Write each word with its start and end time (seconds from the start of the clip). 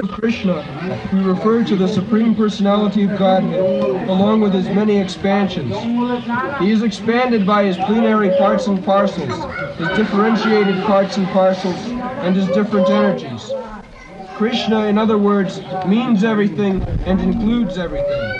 Krishna, 0.00 0.64
we 1.12 1.20
refer 1.20 1.62
to 1.64 1.76
the 1.76 1.86
Supreme 1.86 2.34
Personality 2.34 3.04
of 3.04 3.18
Godhead, 3.18 3.60
along 4.08 4.40
with 4.40 4.54
his 4.54 4.66
many 4.68 4.98
expansions. 4.98 5.76
He 6.60 6.70
is 6.70 6.82
expanded 6.82 7.46
by 7.46 7.64
his 7.64 7.76
plenary 7.76 8.30
parts 8.38 8.68
and 8.68 8.82
parcels, 8.82 9.28
his 9.76 9.88
differentiated 9.96 10.82
parts 10.84 11.18
and 11.18 11.26
parcels, 11.28 11.76
and 11.86 12.34
his 12.34 12.46
different 12.48 12.88
energies. 12.88 13.52
Krishna, 14.36 14.86
in 14.86 14.96
other 14.96 15.18
words, 15.18 15.60
means 15.86 16.24
everything 16.24 16.82
and 17.04 17.20
includes 17.20 17.76
everything. 17.76 18.32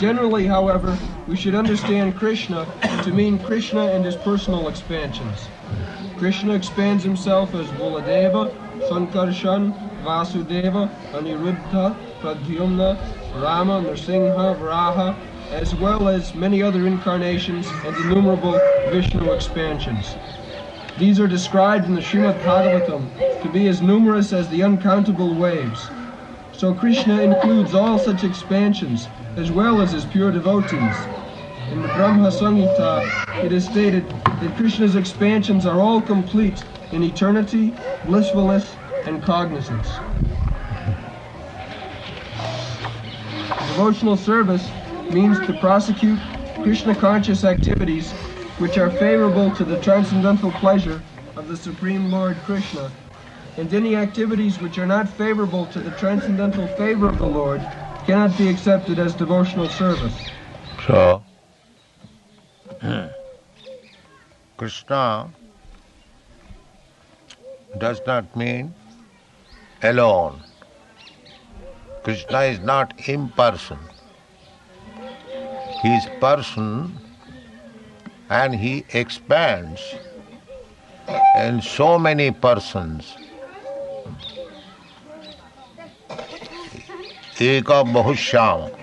Generally, 0.00 0.46
however, 0.46 0.98
we 1.28 1.36
should 1.36 1.54
understand 1.54 2.16
Krishna 2.16 2.66
to 3.04 3.12
mean 3.12 3.38
Krishna 3.38 3.86
and 3.86 4.04
his 4.04 4.16
personal 4.16 4.66
expansions. 4.66 5.46
Krishna 6.18 6.54
expands 6.54 7.04
himself 7.04 7.54
as 7.54 7.68
Baladeva, 7.68 8.52
Sankarshan, 8.88 9.91
Vasudeva, 10.02 10.90
Aniruddha, 11.12 11.96
Pradyumna, 12.20 12.98
Rama, 13.40 13.80
Nrsimha, 13.80 14.58
Varaha, 14.58 15.16
as 15.52 15.74
well 15.76 16.08
as 16.08 16.34
many 16.34 16.62
other 16.62 16.86
incarnations 16.86 17.68
and 17.84 17.96
innumerable 17.96 18.58
Vishnu 18.90 19.32
expansions. 19.32 20.16
These 20.98 21.20
are 21.20 21.28
described 21.28 21.86
in 21.86 21.94
the 21.94 22.00
Srimad 22.00 22.40
Bhagavatam 22.40 23.42
to 23.42 23.48
be 23.48 23.68
as 23.68 23.80
numerous 23.80 24.32
as 24.32 24.48
the 24.48 24.62
uncountable 24.62 25.34
waves. 25.34 25.90
So 26.52 26.74
Krishna 26.74 27.20
includes 27.22 27.74
all 27.74 27.98
such 27.98 28.24
expansions, 28.24 29.08
as 29.36 29.50
well 29.50 29.80
as 29.80 29.92
his 29.92 30.04
pure 30.04 30.30
devotees. 30.30 30.96
In 31.70 31.80
the 31.80 31.88
Brahma 31.88 32.28
Samhita, 32.28 33.44
it 33.44 33.52
is 33.52 33.64
stated 33.64 34.08
that 34.24 34.54
Krishna's 34.56 34.96
expansions 34.96 35.64
are 35.64 35.80
all 35.80 36.00
complete 36.00 36.62
in 36.92 37.02
eternity, 37.02 37.74
blissfulness, 38.04 38.76
and 39.06 39.22
cognizance. 39.22 39.98
Devotional 43.68 44.16
service 44.16 44.70
means 45.10 45.38
to 45.46 45.52
prosecute 45.54 46.18
Krishna 46.62 46.94
conscious 46.94 47.44
activities 47.44 48.10
which 48.58 48.78
are 48.78 48.90
favorable 48.90 49.50
to 49.50 49.64
the 49.64 49.80
transcendental 49.80 50.52
pleasure 50.52 51.02
of 51.36 51.48
the 51.48 51.56
Supreme 51.56 52.10
Lord 52.12 52.36
Krishna, 52.44 52.90
and 53.56 53.72
any 53.72 53.96
activities 53.96 54.60
which 54.60 54.78
are 54.78 54.86
not 54.86 55.08
favorable 55.08 55.66
to 55.66 55.80
the 55.80 55.90
transcendental 55.92 56.66
favor 56.68 57.08
of 57.08 57.18
the 57.18 57.26
Lord 57.26 57.60
cannot 58.06 58.36
be 58.36 58.48
accepted 58.48 58.98
as 58.98 59.14
devotional 59.14 59.68
service. 59.68 60.16
So, 60.86 61.24
Krishna 64.56 65.30
does 67.78 68.00
not 68.06 68.36
mean 68.36 68.74
alone. 69.82 70.42
Krishna 72.02 72.40
is 72.42 72.60
not 72.60 72.96
imperson. 72.98 73.78
He 75.82 75.88
is 75.94 76.06
person 76.20 76.98
and 78.28 78.54
he 78.54 78.84
expands 78.92 79.82
in 81.36 81.60
so 81.60 81.98
many 81.98 82.30
persons. 82.30 83.16
Eka 87.36 87.84
Bahushyam. 87.92 88.78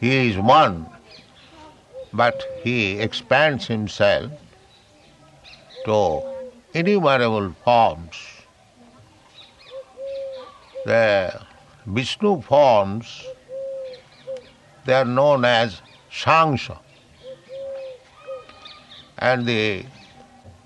He 0.00 0.30
is 0.30 0.38
one, 0.38 0.86
but 2.12 2.46
he 2.62 2.98
expands 3.00 3.66
himself 3.66 4.30
to 5.84 6.22
innumerable 6.74 7.52
forms. 7.64 8.35
The 10.86 11.40
Vishnu 11.84 12.42
forms, 12.42 13.24
they 14.84 14.94
are 14.94 15.04
known 15.04 15.44
as 15.44 15.82
Shangsha. 16.08 16.78
And 19.18 19.44
the 19.46 19.84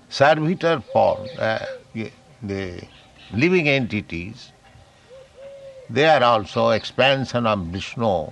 servitor 0.09 0.83
form, 0.93 1.27
uh, 1.39 1.65
the 2.43 2.83
living 3.33 3.67
entities, 3.67 4.51
they 5.89 6.05
are 6.05 6.23
also 6.23 6.69
expansion 6.69 7.47
of 7.47 7.59
Vishnu, 7.77 8.29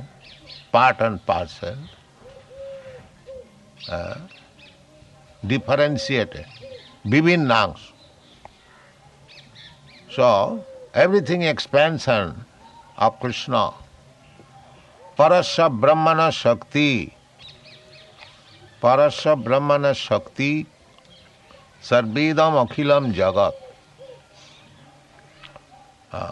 part 0.72 1.02
and 1.02 1.26
parcel, 1.26 1.76
uh, 3.88 4.20
differentiated, 5.44 6.46
vivinnangs. 7.04 7.80
So, 10.12 10.64
everything 10.94 11.44
expansion 11.44 12.46
of 12.98 13.20
Krishna. 13.20 13.74
Parasya 15.18 15.70
Brahmana 15.80 16.32
Shakti. 16.32 17.14
Parasya 18.82 19.42
Brahmana 19.44 19.94
Shakti. 19.94 20.66
Sarvedam 21.82 22.68
Akhilam 22.68 23.14
Jagat. 23.14 23.54
Uh, 26.12 26.32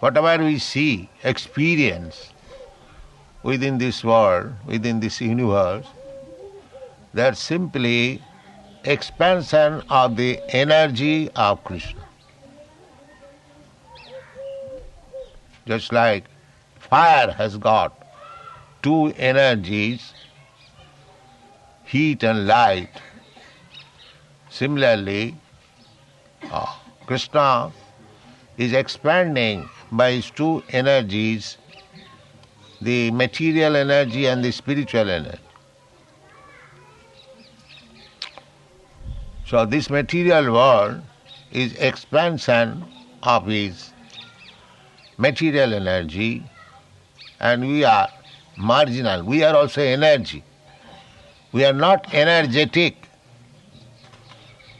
whatever 0.00 0.44
we 0.44 0.58
see, 0.58 1.08
experience 1.22 2.32
within 3.42 3.78
this 3.78 4.04
world, 4.04 4.52
within 4.66 5.00
this 5.00 5.20
universe, 5.20 5.86
are 7.16 7.34
simply 7.34 8.22
expansion 8.84 9.82
of 9.88 10.16
the 10.16 10.38
energy 10.54 11.30
of 11.30 11.62
Krishna. 11.64 12.03
Just 15.66 15.92
like 15.92 16.24
fire 16.78 17.30
has 17.32 17.56
got 17.56 17.96
two 18.82 19.12
energies, 19.16 20.12
heat 21.84 22.22
and 22.22 22.46
light. 22.46 22.90
Similarly, 24.50 25.36
uh, 26.50 26.66
Krishna 27.06 27.72
is 28.58 28.72
expanding 28.72 29.68
by 29.90 30.12
his 30.12 30.30
two 30.30 30.62
energies, 30.68 31.56
the 32.80 33.10
material 33.10 33.76
energy 33.76 34.26
and 34.26 34.44
the 34.44 34.52
spiritual 34.52 35.08
energy. 35.08 35.38
So 39.46 39.64
this 39.64 39.88
material 39.88 40.52
world 40.52 41.02
is 41.50 41.74
expansion 41.76 42.84
of 43.22 43.46
his 43.46 43.93
material 45.18 45.74
energy 45.74 46.42
and 47.40 47.66
we 47.66 47.84
are 47.84 48.08
marginal. 48.56 49.22
We 49.22 49.44
are 49.44 49.54
also 49.54 49.82
energy. 49.82 50.42
We 51.52 51.64
are 51.64 51.72
not 51.72 52.12
energetic. 52.14 52.96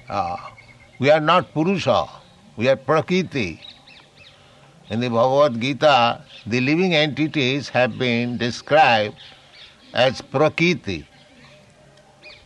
Uh, 0.08 0.36
we 0.98 1.10
are 1.10 1.20
not 1.20 1.52
Purusha. 1.52 2.08
We 2.56 2.68
are 2.68 2.76
Prakriti. 2.76 3.60
In 4.90 5.00
the 5.00 5.08
Bhagavad 5.08 5.60
Gita, 5.60 6.22
the 6.46 6.60
living 6.60 6.94
entities 6.94 7.68
have 7.70 7.98
been 7.98 8.36
described 8.36 9.16
as 9.92 10.20
Prakriti. 10.20 11.06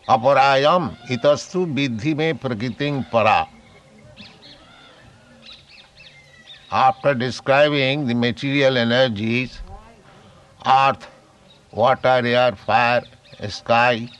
Aparayam 0.09 0.97
itastu 1.11 1.67
me 1.67 2.33
prakriting 2.33 3.05
para. 3.11 3.49
After 6.71 7.15
describing 7.15 8.07
the 8.07 8.15
material 8.15 8.77
energies, 8.77 9.61
earth, 10.67 11.07
water, 11.73 12.21
air, 12.27 12.55
fire, 12.57 13.05
sky, 13.49 14.11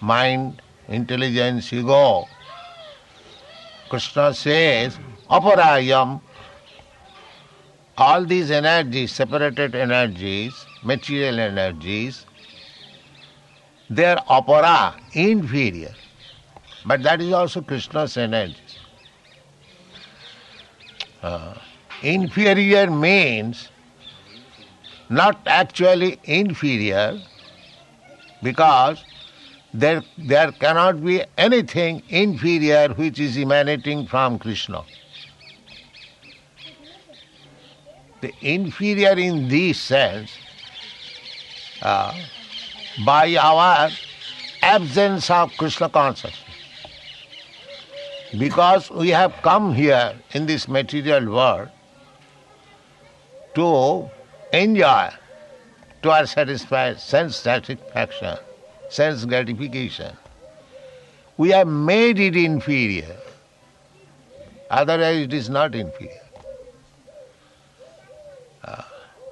mind, 0.00 0.62
intelligence, 0.88 1.70
ego, 1.72 2.26
Krishna 3.90 4.32
says, 4.32 4.98
Aparayam, 5.28 6.22
all 7.98 8.24
these 8.24 8.50
energies, 8.50 9.12
separated 9.12 9.74
energies, 9.74 10.64
material 10.82 11.38
energies, 11.38 12.24
they 13.90 14.06
are 14.06 14.24
apara, 14.24 14.94
inferior. 15.12 15.94
But 16.86 17.02
that 17.02 17.20
is 17.20 17.32
also 17.32 17.60
Krishna's 17.60 18.16
energy. 18.16 18.56
Uh, 21.22 21.54
inferior 22.02 22.90
means 22.90 23.68
not 25.08 25.38
actually 25.46 26.18
inferior 26.24 27.20
because 28.42 29.04
there, 29.72 30.02
there 30.18 30.52
cannot 30.52 31.04
be 31.04 31.22
anything 31.38 32.02
inferior 32.08 32.88
which 32.94 33.20
is 33.20 33.36
emanating 33.38 34.06
from 34.06 34.38
Krishna. 34.38 34.82
The 38.20 38.32
inferior 38.40 39.18
in 39.18 39.48
this 39.48 39.80
sense, 39.80 40.30
uh, 41.82 42.14
by 43.04 43.36
our 43.36 43.90
absence 44.62 45.30
of 45.30 45.50
Krishna 45.56 45.88
consciousness. 45.88 46.51
Because 48.38 48.90
we 48.90 49.10
have 49.10 49.34
come 49.42 49.74
here 49.74 50.14
in 50.32 50.46
this 50.46 50.66
material 50.66 51.32
world 51.34 51.68
to 53.54 54.10
enjoy, 54.52 55.10
to 56.02 56.10
our 56.10 56.26
sense 56.26 56.62
satisfaction, 57.36 58.38
sense 58.88 59.24
gratification. 59.26 60.16
We 61.36 61.50
have 61.50 61.68
made 61.68 62.18
it 62.18 62.34
inferior. 62.34 63.16
Otherwise, 64.70 65.24
it 65.24 65.32
is 65.34 65.50
not 65.50 65.74
inferior. 65.74 66.20
Uh, 68.64 68.82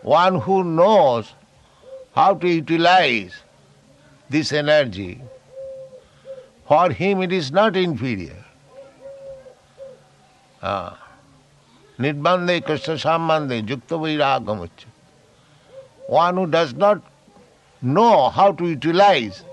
one 0.03 0.41
who 0.41 0.63
knows 0.63 1.33
how 2.15 2.35
to 2.35 2.49
utilize 2.49 3.33
this 4.29 4.53
energy, 4.53 5.23
for 6.69 6.91
him 6.91 7.23
it 7.23 7.33
is 7.33 7.51
not 7.51 7.77
inferior. 7.77 8.45
Nirbandhe 10.63 12.65
Krishna 12.65 12.95
Sambandhe 12.95 13.67
Jukta 13.67 13.99
Vairagamucha. 13.99 14.87
One 16.07 16.37
who 16.37 16.47
does 16.47 16.75
not 16.75 17.03
know 17.83 18.31
how 18.31 18.53
to 18.53 18.67
utilize 18.67 19.45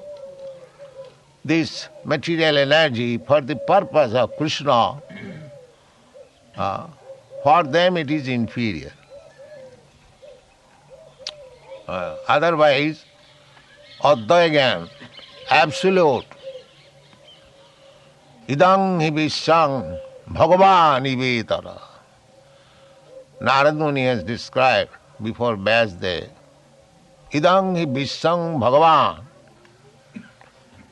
this 1.46 1.88
material 2.04 2.58
energy 2.58 3.18
for 3.18 3.42
the 3.42 3.56
purpose 3.56 4.14
of 4.14 4.36
Krishna, 4.38 5.02
uh, 6.58 6.88
for 7.44 7.64
them 7.64 7.96
it 7.96 8.12
is 8.12 8.28
inferior. 8.28 8.92
Uh, 11.88 12.18
otherwise, 12.28 13.06
Advaya 14.02 14.90
absolute, 15.50 16.26
idang 18.50 19.02
hi 19.02 19.10
vishang 19.10 19.98
भगवान 20.28 21.06
इवेतर 21.06 21.68
नारद 23.44 23.74
मुनि 23.74 24.02
has 24.02 24.24
describe 24.26 24.88
before 25.22 25.56
base 25.68 25.92
they 26.02 26.16
इदंग 27.32 27.78
विश्वंग 27.94 28.60
भगवान 28.62 29.28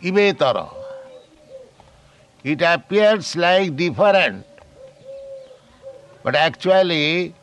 इवेतर 0.04 0.60
it 2.46 2.62
appears 2.62 3.36
like 3.38 3.76
different 3.76 4.44
but 6.26 6.36
actually 6.36 7.34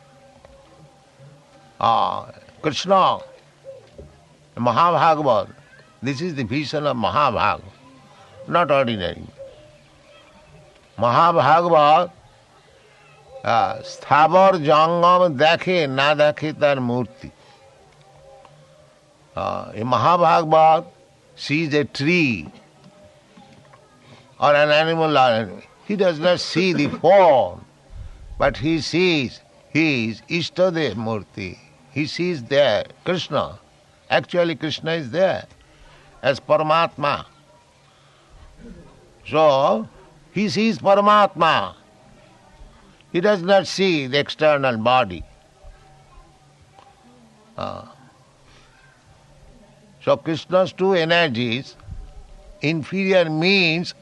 Krishna 2.65 3.03
Mahabhagavata 4.57 5.55
this 6.05 6.23
is 6.23 6.35
the 6.37 6.49
vision 6.51 6.87
of 6.87 6.97
महाभाग 6.97 7.63
not 8.51 8.71
ordinary 8.71 9.42
Mahabhagavat 11.04 12.10
স্থাবর 13.94 14.54
জঙ্গম 14.70 15.22
দেখে 15.44 15.78
না 16.00 16.08
দেখে 16.22 16.50
তার 16.62 16.78
মূর্তি 16.90 17.30
a 19.38 19.84
Mahabhagavat 19.84 20.86
sees 21.36 21.74
a 21.74 21.86
tree 21.86 22.50
or 24.40 24.56
an 24.56 24.72
animal 24.72 25.16
or 25.16 25.30
anything. 25.30 25.64
He 25.86 25.96
does 25.96 26.20
not 26.20 26.40
see 26.40 26.74
the 26.74 26.88
form, 26.88 27.66
but 28.38 28.58
he 28.58 28.82
sees 28.82 29.42
his 29.70 30.22
Ishtadev 30.28 30.96
Murti. 30.96 31.58
He 31.92 32.08
sees 32.08 32.44
there 32.44 32.86
Krishna. 33.06 33.60
Actually, 34.10 34.56
Krishna 34.56 34.94
is 34.94 35.12
there 35.12 35.46
as 36.22 36.40
Paramatma. 36.40 37.26
So, 39.28 39.88
he 40.33 40.49
sees 40.49 40.79
Paramatma. 40.79 41.75
He 43.13 43.21
does 43.21 43.43
not 43.43 43.67
see 43.67 44.07
the 44.07 44.19
external 44.19 44.79
body. 44.79 45.23
Uh, 47.57 47.85
so 50.03 50.17
Krishna's 50.17 50.73
two 50.73 50.95
energies, 50.95 51.77
inferior 52.63 53.29
means 53.29 53.95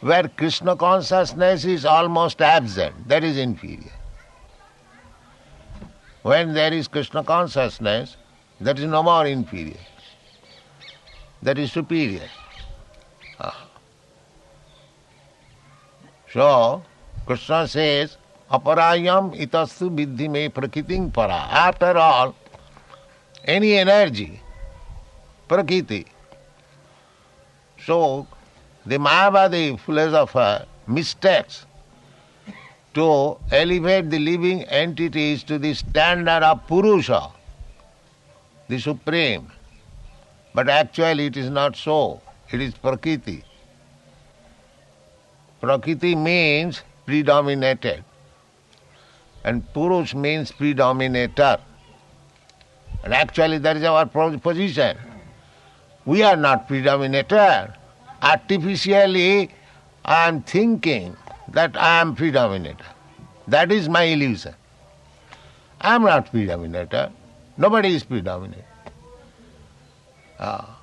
where 0.00 0.28
Krishna 0.28 0.74
consciousness 0.74 1.64
is 1.64 1.84
almost 1.84 2.42
absent, 2.42 3.08
that 3.08 3.22
is 3.22 3.38
inferior. 3.38 3.92
When 6.22 6.52
there 6.52 6.72
is 6.72 6.88
Krishna 6.88 7.22
consciousness, 7.22 8.16
that 8.60 8.78
is 8.78 8.86
no 8.86 9.02
more 9.02 9.26
inferior. 9.26 9.80
That 11.42 11.58
is 11.58 11.72
superior. 11.72 12.28
Uh. 13.38 13.52
So, 16.32 16.82
Krishna 17.26 17.66
says, 17.66 18.16
aparayam 18.50 19.34
itastu 19.34 19.90
vidhi 19.90 20.30
me 20.30 20.48
prakriting 20.48 21.12
para. 21.12 21.48
After 21.50 21.96
all, 21.96 22.34
any 23.44 23.76
energy, 23.78 24.40
prakriti. 25.48 26.06
So, 27.84 28.26
the 28.86 28.98
Mayavadi 28.98 29.78
philosopher 29.80 30.66
mistakes 30.86 31.66
to 32.94 33.36
elevate 33.50 34.10
the 34.10 34.18
living 34.18 34.64
entities 34.64 35.42
to 35.44 35.58
the 35.58 35.74
standard 35.74 36.42
of 36.42 36.66
Purusha, 36.66 37.30
the 38.68 38.78
Supreme. 38.78 39.50
But 40.54 40.68
actually 40.68 41.26
it 41.26 41.36
is 41.36 41.50
not 41.50 41.76
so. 41.76 42.20
It 42.50 42.60
is 42.60 42.74
Prakriti. 42.74 43.44
Prakriti 45.60 46.14
means 46.14 46.82
predominated. 47.06 48.04
And 49.44 49.62
Purush 49.72 50.14
means 50.14 50.52
predominator. 50.52 51.58
And 53.04 53.14
actually 53.14 53.58
that 53.58 53.76
is 53.76 53.84
our 53.84 54.06
position. 54.06 54.96
We 56.04 56.22
are 56.22 56.36
not 56.36 56.68
predominator. 56.68 57.74
Artificially 58.22 59.50
I 60.04 60.28
am 60.28 60.42
thinking 60.42 61.16
that 61.48 61.76
I 61.76 62.00
am 62.00 62.14
predominator. 62.14 62.84
That 63.48 63.72
is 63.72 63.88
my 63.88 64.02
illusion. 64.02 64.54
I 65.80 65.94
am 65.94 66.02
not 66.02 66.30
predominator. 66.30 67.10
Nobody 67.56 67.94
is 67.94 68.04
predominator. 68.04 68.64
Ah. 70.38 70.78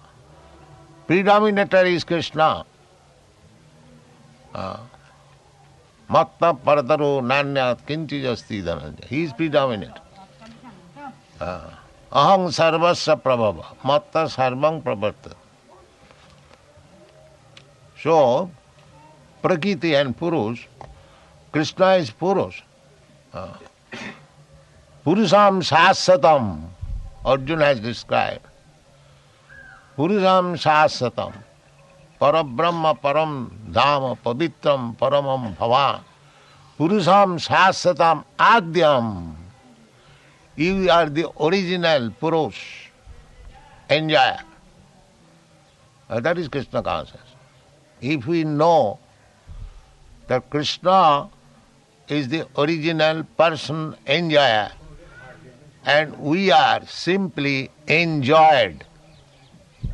Predominator 1.07 1.85
is 1.85 2.03
Krishna. 2.03 2.65
Ah. 4.57 4.81
Matta 6.09 6.53
parataro 6.53 7.21
nanyat 7.21 7.85
kinchi 7.85 8.21
jasti 8.23 8.63
dhananja. 8.63 9.05
He 9.05 9.23
is 9.23 9.33
predominant. 9.33 9.97
Ah. 11.39 11.79
Aham 12.11 12.47
sarvasya 12.49 13.21
prabhava. 13.21 13.65
Matta 13.83 14.25
sarvang 14.25 14.81
pravarta. 14.81 15.33
So, 18.01 18.49
Prakriti 19.41 19.93
and 19.95 20.17
Purush, 20.17 20.65
Krishna 21.51 21.95
is 21.95 22.11
Purush. 22.11 22.61
Uh, 23.33 23.53
Purusham 25.05 25.61
Sasatam, 25.63 26.69
Arjuna 27.25 27.65
has 27.65 27.79
described. 27.79 28.45
Purusham 29.97 30.55
Sasatam, 30.57 31.33
Parabrahma 32.19 32.99
Param 32.99 33.49
Dhama 33.71 34.17
Pavitram 34.17 34.97
Paramam 34.97 35.55
Bhavan. 35.55 36.03
Purusham 36.77 37.39
Sasatam 37.39 38.23
Adyam. 38.37 39.35
You 40.55 40.89
are 40.89 41.09
the 41.09 41.29
original 41.39 42.09
Purush, 42.09 42.89
enjoyer. 43.89 44.39
Uh, 46.09 46.19
that 46.19 46.37
is 46.37 46.47
Krishna 46.47 46.81
consciousness. 46.81 47.21
If 48.01 48.25
we 48.25 48.43
know 48.43 48.99
that 50.27 50.49
Krishna 50.49 51.29
is 52.07 52.29
the 52.29 52.47
original 52.57 53.23
person 53.37 53.95
enjoyer 54.07 54.71
and 55.85 56.17
we 56.19 56.51
are 56.51 56.85
simply 56.85 57.71
enjoyed. 57.87 58.83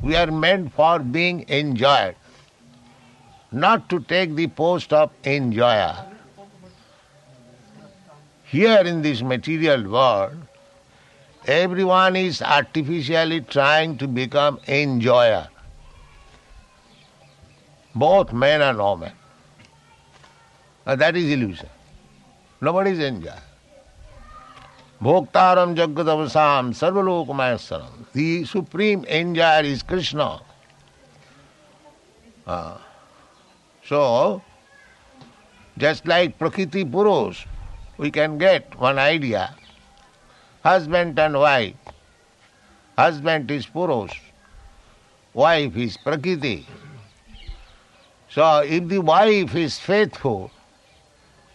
We 0.03 0.17
are 0.17 0.29
meant 0.29 0.73
for 0.73 0.99
being 0.99 1.45
enjoyed, 1.47 2.15
not 3.53 3.87
to 3.89 4.01
take 4.01 4.35
the 4.35 4.47
post 4.47 4.91
of 4.91 5.11
enjoyer. 5.23 5.95
Here 8.43 8.81
in 8.81 9.01
this 9.01 9.21
material 9.21 9.89
world, 9.89 10.35
everyone 11.47 12.17
is 12.17 12.41
artificially 12.41 13.39
trying 13.41 13.97
to 13.99 14.07
become 14.09 14.59
enjoyer, 14.67 15.47
both 17.95 18.33
men 18.33 18.61
and 18.61 18.77
women. 18.77 19.13
That 20.83 21.15
is 21.15 21.31
illusion. 21.31 21.69
Nobody 22.59 22.91
is 22.91 22.99
enjoyer. 22.99 23.41
Bhoktaram 25.03 25.75
Jagadavasam 25.75 26.71
Sarvalokamayassaram. 26.71 28.05
The 28.13 28.45
supreme 28.45 29.03
enjoyer 29.05 29.63
is 29.63 29.83
Krishna. 29.83 30.39
Uh, 32.47 32.77
so, 33.85 34.41
just 35.77 36.07
like 36.07 36.39
Prakriti 36.39 36.85
Purush, 36.85 37.45
we 37.97 38.11
can 38.11 38.37
get 38.37 38.79
one 38.79 38.97
idea 38.97 39.53
husband 40.63 41.19
and 41.19 41.37
wife. 41.37 41.75
Husband 42.97 43.51
is 43.51 43.65
Purush, 43.65 44.17
wife 45.33 45.75
is 45.75 45.97
Prakriti. 45.97 46.65
So 48.29 48.59
if 48.59 48.87
the 48.87 48.99
wife 48.99 49.53
is 49.55 49.77
faithful, 49.77 50.51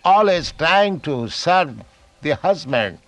always 0.04 0.52
trying 0.52 1.00
to 1.00 1.28
serve 1.28 1.74
the 2.22 2.36
husband, 2.36 2.98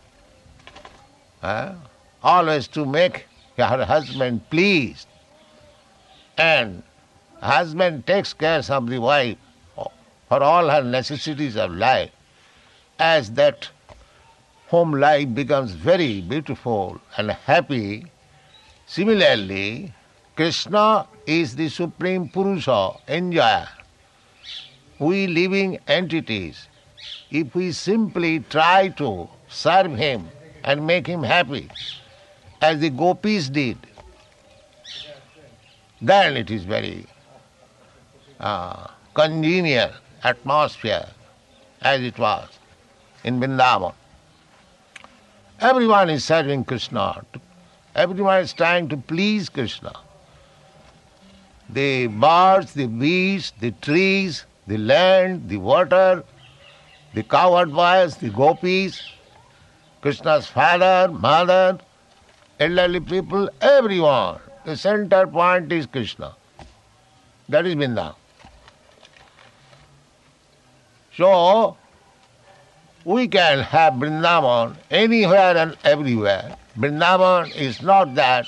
always 2.23 2.69
to 2.69 2.85
make 2.85 3.27
her 3.57 3.85
husband 3.85 4.49
pleased, 4.51 5.07
and 6.39 6.83
husband 7.41 8.07
takes 8.07 8.33
care 8.33 8.63
of 8.69 8.89
the 8.89 8.99
wife 8.99 9.39
for 10.29 10.43
all 10.43 10.69
her 10.69 10.83
necessities 10.83 11.57
of 11.57 11.73
life, 11.73 12.11
as 12.99 13.33
that 13.33 13.69
home 14.69 14.93
life 14.93 15.35
becomes 15.35 15.73
very 15.73 16.21
beautiful 16.21 17.01
and 17.17 17.31
happy, 17.31 18.07
similarly, 18.87 19.93
Krishna 20.37 21.07
is 21.27 21.57
the 21.57 21.69
supreme 21.69 22.29
Purusha, 22.29 22.93
enjoyer. 23.09 23.69
We 24.99 25.27
living 25.27 25.79
entities, 25.89 26.69
if 27.31 27.55
we 27.55 27.73
simply 27.73 28.41
try 28.41 28.89
to 28.89 29.29
serve 29.49 29.97
him 29.97 30.29
and 30.65 30.87
make 30.87 31.07
him 31.07 31.23
happy, 31.23 31.69
as 32.61 32.81
the 32.81 32.91
gopis 32.91 33.49
did, 33.49 33.79
then 36.01 36.37
it 36.37 36.51
is 36.51 36.65
very 36.65 37.07
uh, 38.39 38.87
congenial 39.15 39.91
atmosphere 40.25 41.07
as 41.83 42.01
it 42.03 42.19
was 42.19 42.49
in 43.25 43.41
Vrindavan. 43.41 43.95
Everyone 45.61 46.09
is 46.09 46.25
serving 46.25 46.65
Krishna. 46.65 47.23
Everyone 47.95 48.41
is 48.41 48.53
trying 48.53 48.89
to 48.89 48.97
please 48.97 49.49
Krishna. 49.49 49.93
The 51.69 52.07
birds, 52.07 52.73
the 52.73 52.87
beasts, 52.87 53.53
the 53.61 53.73
trees, 53.73 54.47
the 54.67 54.79
land, 54.79 55.49
the 55.49 55.59
water, 55.59 56.25
the 57.15 57.23
cowherd 57.23 57.73
boys, 57.73 58.17
the 58.17 58.31
gopis, 58.31 59.03
Krishna's 60.01 60.47
father, 60.47 61.13
mother, 61.13 61.79
elderly 62.59 63.01
people, 63.01 63.51
everyone. 63.61 64.41
The 64.65 64.77
center 64.77 65.27
point 65.27 65.71
is 65.73 65.87
Krishna. 65.87 66.35
That 67.49 67.67
is 67.67 67.75
Vrindavan. 67.75 68.15
So, 71.17 71.77
we 73.05 73.29
can 73.29 73.59
have 73.59 73.95
Vrindavan 73.95 74.77
anywhere 74.91 75.57
and 75.57 75.77
everywhere. 75.85 76.57
Vrindavan 76.79 77.55
is 77.55 77.83
not 77.83 78.15
that 78.15 78.47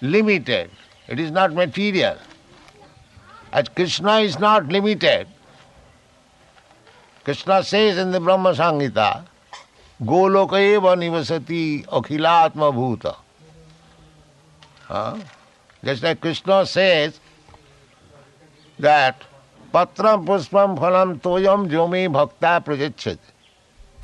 limited. 0.00 0.70
It 1.06 1.20
is 1.20 1.30
not 1.30 1.52
material. 1.52 2.16
As 3.52 3.68
Krishna 3.68 4.18
is 4.20 4.38
not 4.40 4.66
limited. 4.66 5.28
Krishna 7.22 7.62
says 7.62 7.98
in 7.98 8.10
the 8.10 8.20
Brahma 8.20 8.54
Samhita, 8.54 9.24
Goloka 10.04 10.54
निवसती 10.98 11.64
अखिलात्म 11.92 12.70
भूत 12.70 13.06
हाँ? 14.86 15.18
जैसे 15.82 16.14
Krishna 16.14 16.62
says 16.64 17.20
that 18.78 19.24
पत्र 19.74 20.16
पुष्प 20.26 20.56
फल 20.78 21.14
तोयम 21.24 21.66
ज्योमि 21.68 22.06
भक्ता 22.08 22.58
प्रजिक्षित 22.66 23.18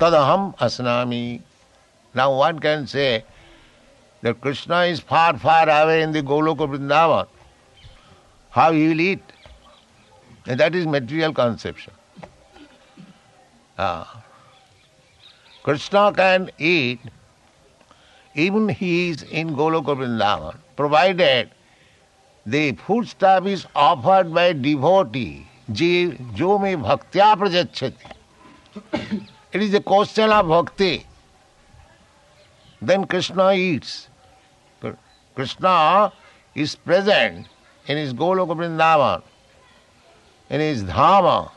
तद 0.01 0.13
हम 0.21 0.51
असनामी 0.61 1.23
now 2.15 2.39
one 2.39 2.59
can 2.59 2.85
say 2.85 3.05
that 4.23 4.41
Krishna 4.43 4.81
is 4.85 5.01
far 5.09 5.37
far 5.37 5.69
away 5.69 6.01
in 6.03 6.11
the 6.11 6.23
Goloka 6.25 6.61
Vrindavan 6.61 7.37
how 8.53 8.73
you 8.73 8.93
lead 8.93 9.19
that 10.47 10.75
is 10.75 10.87
material 10.87 11.31
conception 11.33 11.91
हाँ 13.77 14.23
Krishna 15.63 16.11
can 16.13 16.49
eat 16.57 16.99
even 18.33 18.69
he 18.69 19.09
is 19.09 19.23
in 19.23 19.55
Goloka 19.55 19.95
Vrindavan, 19.95 20.55
provided 20.75 21.51
the 22.45 22.71
food 22.73 23.07
stuff 23.07 23.45
is 23.45 23.65
offered 23.75 24.33
by 24.33 24.53
devotee, 24.53 25.47
jo 25.71 26.57
me 26.59 26.75
bhaktya 26.75 27.35
prajachati. 27.35 27.95
It 29.53 29.61
is 29.61 29.73
a 29.73 29.81
question 29.81 30.29
of 30.31 30.47
bhakti. 30.47 31.05
Then 32.81 33.05
Krishna 33.05 33.51
eats. 33.51 34.07
Krishna 35.35 36.13
is 36.55 36.75
present 36.75 37.47
in 37.87 37.97
his 37.97 38.13
Goloka 38.13 38.55
Vrindavan, 38.55 39.21
in 40.49 40.61
his 40.61 40.83
Dhama. 40.85 41.51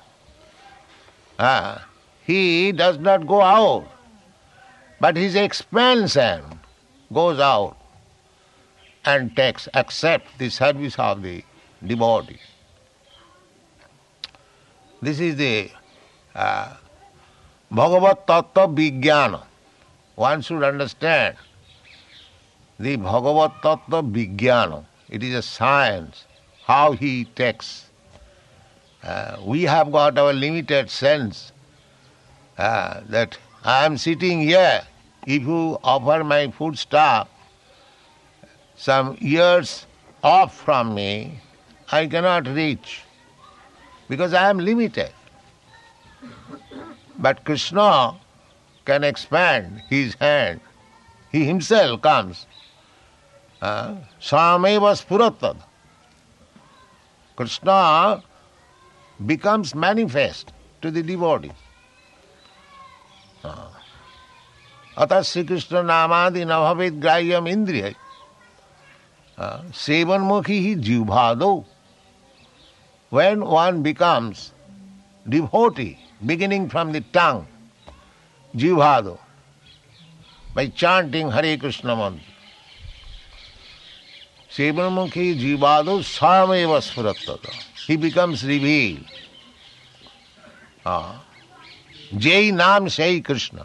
Ah, 1.38 1.87
he 2.25 2.73
does 2.73 2.99
not 2.99 3.26
go 3.26 3.40
out, 3.40 3.87
but 5.04 5.18
his 5.18 5.34
expansion 5.34 6.42
goes 7.12 7.38
out 7.38 7.76
and 9.04 9.37
takes, 9.37 9.68
accepts 9.75 10.30
the 10.38 10.49
service 10.49 10.99
of 10.99 11.20
the 11.20 11.44
devotee. 11.87 12.38
This 15.02 15.20
is 15.20 15.37
the 15.37 15.70
uh, 16.34 16.76
Bhagavat 17.70 18.26
Tattva 18.26 18.64
Vijnana. 18.75 19.42
One 20.14 20.40
should 20.40 20.62
understand 20.62 21.37
the 22.80 22.96
Bhagavat 22.96 23.61
Tattva 23.61 24.00
Vijnana. 24.11 24.87
It 25.11 25.23
is 25.23 25.34
a 25.34 25.42
science, 25.42 26.25
how 26.64 26.92
he 26.92 27.26
takes. 27.26 27.90
Uh, 29.02 29.37
we 29.44 29.64
have 29.64 29.92
got 29.92 30.16
our 30.16 30.32
limited 30.32 30.88
sense 30.88 31.52
uh, 32.56 33.02
that 33.11 33.37
I 33.62 33.84
am 33.84 33.99
sitting 33.99 34.40
here. 34.40 34.80
If 35.26 35.43
you 35.43 35.78
offer 35.83 36.23
my 36.23 36.50
food 36.50 36.78
stuff 36.78 37.28
some 38.76 39.16
years 39.21 39.87
off 40.23 40.54
from 40.54 40.95
me, 40.95 41.40
I 41.90 42.07
cannot 42.07 42.47
reach 42.47 43.02
because 44.09 44.35
I 44.35 44.50
am 44.50 44.59
limited. 44.59 45.12
But 47.19 47.45
Krishna 47.45 48.16
can 48.85 49.04
expand 49.04 49.83
his 49.88 50.14
hand. 50.14 50.61
He 51.33 51.45
himself 51.45 52.02
comes. 52.02 52.47
Uh, 53.62 53.97
Sameva 54.21 54.93
Spuratad. 54.95 55.57
Krishna 57.37 58.23
becomes 59.25 59.75
manifest 59.75 60.52
to 60.83 60.90
the 60.90 61.02
devotee. 61.02 61.52
अतः 64.99 65.23
श्रीकृष्ण 65.23 65.83
नामादि 65.83 66.45
नवभवित 66.45 66.93
ग्राह्यम 66.93 67.49
इंद्रिय 67.49 67.95
सेवन 69.75 70.21
मुखी 70.21 70.59
ही 70.59 70.75
जीवभादो 70.75 71.53
when 73.13 73.43
one 73.43 73.83
becomes 73.83 74.53
devotee 75.29 75.97
beginning 76.25 76.69
from 76.71 76.93
the 76.93 77.05
tongue 77.15 77.43
जीवभादो 78.55 79.19
by 80.55 80.69
chanting 80.79 81.33
Hare 81.33 81.57
Krishna 81.57 81.95
mantra 81.95 82.33
seven 84.57 84.93
मुखी 84.93 85.35
जीवादो 85.35 86.01
स्वयं 86.03 86.81
स्फुरत 86.81 87.49
ही 87.89 87.97
becomes 87.97 88.45
रिवी 88.45 89.07
जय 92.15 92.51
नाम 92.51 92.89
से 92.89 93.05
ही 93.05 93.21
Krishna. 93.21 93.57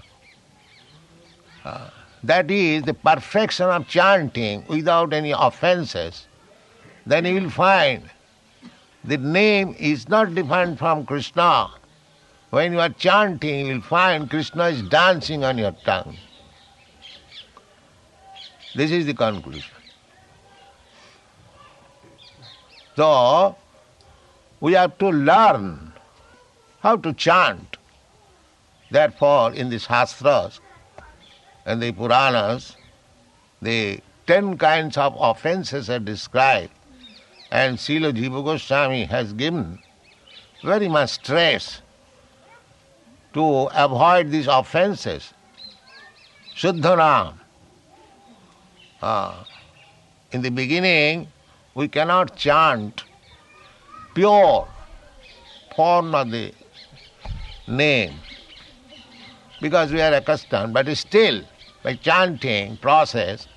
That 2.23 2.51
is 2.51 2.83
the 2.83 2.93
perfection 2.93 3.67
of 3.67 3.87
chanting 3.87 4.65
without 4.67 5.13
any 5.13 5.31
offenses. 5.31 6.27
Then 7.05 7.25
you 7.25 7.41
will 7.41 7.49
find 7.49 8.09
the 9.03 9.17
name 9.17 9.75
is 9.79 10.09
not 10.09 10.35
different 10.35 10.77
from 10.77 11.05
Krishna 11.05 11.69
when 12.49 12.73
you 12.73 12.79
are 12.79 12.89
chanting, 12.89 13.67
you 13.67 13.73
will 13.75 13.81
find 13.81 14.29
Krishna 14.29 14.65
is 14.65 14.81
dancing 14.83 15.43
on 15.43 15.57
your 15.57 15.71
tongue. 15.71 16.17
This 18.75 18.91
is 18.91 19.05
the 19.05 19.13
conclusion. 19.13 19.71
So, 22.95 23.55
we 24.59 24.73
have 24.73 24.97
to 24.97 25.09
learn 25.09 25.93
how 26.81 26.97
to 26.97 27.13
chant. 27.13 27.77
Therefore, 28.91 29.53
in 29.53 29.69
the 29.69 29.77
Shastras 29.77 30.59
and 31.65 31.81
the 31.81 31.91
Puranas, 31.91 32.75
the 33.61 33.99
ten 34.27 34.57
kinds 34.57 34.97
of 34.97 35.15
offenses 35.19 35.89
are 35.89 35.99
described, 35.99 36.71
and 37.51 37.77
Srila 37.77 38.13
Jiva 38.13 38.43
Goswami 38.43 39.05
has 39.05 39.33
given 39.33 39.79
very 40.63 40.87
much 40.87 41.11
stress 41.11 41.81
to 43.33 43.69
avoid 43.73 44.31
these 44.31 44.47
offenses. 44.47 45.33
Shuddhanam. 46.55 47.35
Uh, 49.01 49.43
in 50.31 50.41
the 50.41 50.49
beginning, 50.49 51.27
we 51.73 51.87
cannot 51.87 52.35
chant 52.35 53.05
pure 54.13 54.67
form 55.75 56.13
of 56.13 56.29
the 56.31 56.53
name 57.67 58.13
because 59.61 59.91
we 59.91 60.01
are 60.01 60.13
accustomed, 60.13 60.73
but 60.73 60.87
still, 60.97 61.41
by 61.83 61.95
chanting 61.95 62.77
process, 62.77 63.47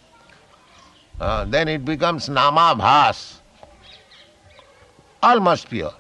uh, 1.21 1.45
then 1.45 1.69
it 1.69 1.85
becomes 1.85 2.29
namabhas, 2.29 3.39
almost 5.23 5.69
pure. 5.71 5.95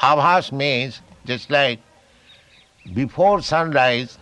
Abhas 0.00 0.50
means 0.52 1.00
just 1.26 1.50
like 1.50 1.78
before 2.94 3.42
sunrise 3.42 4.18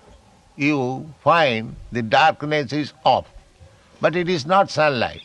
you 0.57 1.09
find 1.21 1.77
the 1.93 2.03
darkness 2.03 2.73
is 2.73 2.93
off, 3.05 3.27
but 4.01 4.17
it 4.17 4.29
is 4.29 4.45
not 4.45 4.71
sunlight. 4.71 5.23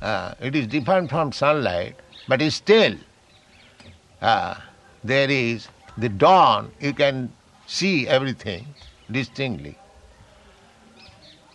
Uh, 0.00 0.34
it 0.40 0.54
is 0.54 0.66
different 0.66 1.10
from 1.10 1.32
sunlight, 1.32 1.96
but 2.28 2.40
still 2.52 2.96
uh, 4.22 4.54
there 5.04 5.30
is 5.30 5.68
the 5.96 6.08
dawn, 6.08 6.70
you 6.80 6.92
can 6.92 7.32
see 7.66 8.06
everything 8.06 8.66
distinctly. 9.10 9.76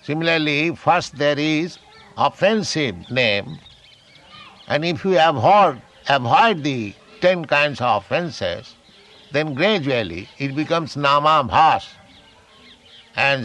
Similarly, 0.04 0.76
first 0.76 1.18
there 1.18 1.38
is 1.38 1.78
offensive 2.18 3.10
name, 3.12 3.60
and 4.68 4.84
if 4.84 5.06
you 5.06 5.20
avoid, 5.20 5.82
avoid 6.10 6.64
the 6.64 6.94
ten 7.22 7.46
kinds 7.46 7.82
of 7.82 8.04
offenses, 8.04 8.76
then 9.32 9.54
gradually 9.54 10.28
it 10.40 10.56
becomes 10.56 10.96
namabhas. 10.96 11.88
And 13.16 13.44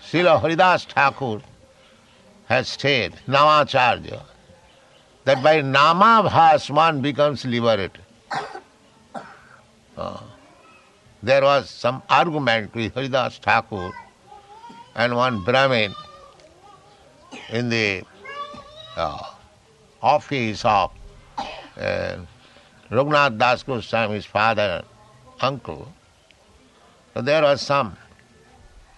Srila 0.00 0.40
Haridas 0.40 0.84
Thakur 0.84 1.40
has 2.46 2.68
said, 2.68 3.14
Namacharya, 3.26 4.22
that 5.24 5.42
by 5.42 5.60
namabhas 5.60 6.70
one 6.70 7.00
becomes 7.00 7.44
liberated. 7.44 7.98
Uh, 9.96 10.20
there 11.22 11.42
was 11.42 11.70
some 11.70 12.02
argument 12.08 12.74
with 12.74 12.94
Haridas 12.94 13.38
Thakur 13.38 13.92
and 14.94 15.14
one 15.16 15.42
Brahmin 15.44 15.94
in 17.50 17.68
the 17.68 18.02
uh, 18.96 19.22
office 20.02 20.64
of 20.64 20.92
uh, 21.78 22.16
Raghunath 22.90 23.38
Das 23.38 23.62
Goswami's 23.62 24.26
father 24.26 24.84
uncle. 25.40 25.92
So 27.14 27.22
there 27.22 27.42
was 27.42 27.62
some 27.62 27.96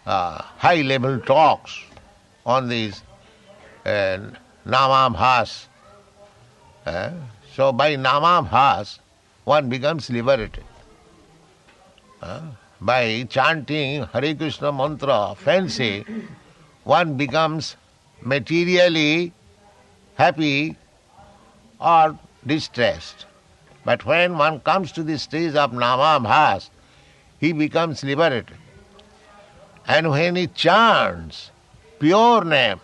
uh, 0.06 0.42
high 0.42 0.82
level 0.82 1.20
talks 1.20 1.78
on 2.44 2.68
these 2.68 3.02
uh, 3.84 4.18
Namabhas. 4.66 5.66
Uh, 6.84 7.10
so 7.54 7.72
by 7.72 7.96
Namabhas, 7.96 8.98
one 9.44 9.68
becomes 9.68 10.10
liberated. 10.10 10.64
By 12.80 13.26
chanting 13.28 14.04
Hare 14.04 14.34
Krishna 14.34 14.72
mantra, 14.72 15.34
fancy, 15.36 16.04
one 16.84 17.16
becomes 17.16 17.76
materially 18.20 19.32
happy 20.14 20.76
or 21.80 22.18
distressed. 22.46 23.26
But 23.84 24.04
when 24.04 24.36
one 24.36 24.60
comes 24.60 24.92
to 24.92 25.02
the 25.02 25.18
stage 25.18 25.54
of 25.54 25.72
Namabhas, 25.72 26.70
he 27.38 27.52
becomes 27.52 28.02
liberated. 28.02 28.56
And 29.86 30.10
when 30.10 30.36
he 30.36 30.48
chants 30.48 31.50
pure 31.98 32.44
name, 32.44 32.80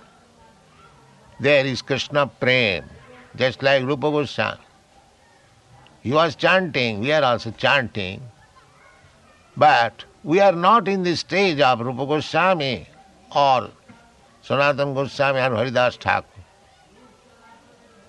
there 1.41 1.67
is 1.67 1.83
Krishna 1.83 2.29
Prem, 2.29 2.85
just 3.35 3.63
like 3.63 3.85
Rupa 3.85 4.11
Goswami. 4.11 4.61
He 6.03 6.13
was 6.13 6.37
chanting, 6.37 7.01
we 7.01 7.13
are 7.13 7.25
also 7.25 7.51
chanting, 7.51 8.23
but 9.57 10.05
we 10.25 10.41
are 10.41 10.53
not 10.53 10.89
in 10.89 11.03
the 11.03 11.17
stage 11.17 11.61
of 11.61 11.81
Rupa 11.81 12.07
Goswami 12.07 12.89
or 13.35 13.71
Sanatana 14.45 14.95
Goswami 14.95 15.41
or 15.41 15.57
Haridas 15.57 15.97
Thakur. 15.97 16.27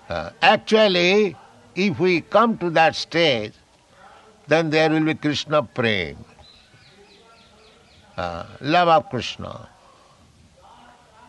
Uh, 0.08 0.30
actually, 0.42 1.36
if 1.74 1.98
we 1.98 2.20
come 2.20 2.58
to 2.58 2.70
that 2.70 2.94
stage, 2.94 3.52
then 4.46 4.70
there 4.70 4.90
will 4.90 5.04
be 5.04 5.14
Krishna 5.14 5.62
Prem, 5.62 6.16
uh, 8.16 8.44
love 8.60 8.88
of 8.88 9.10
Krishna. 9.10 9.68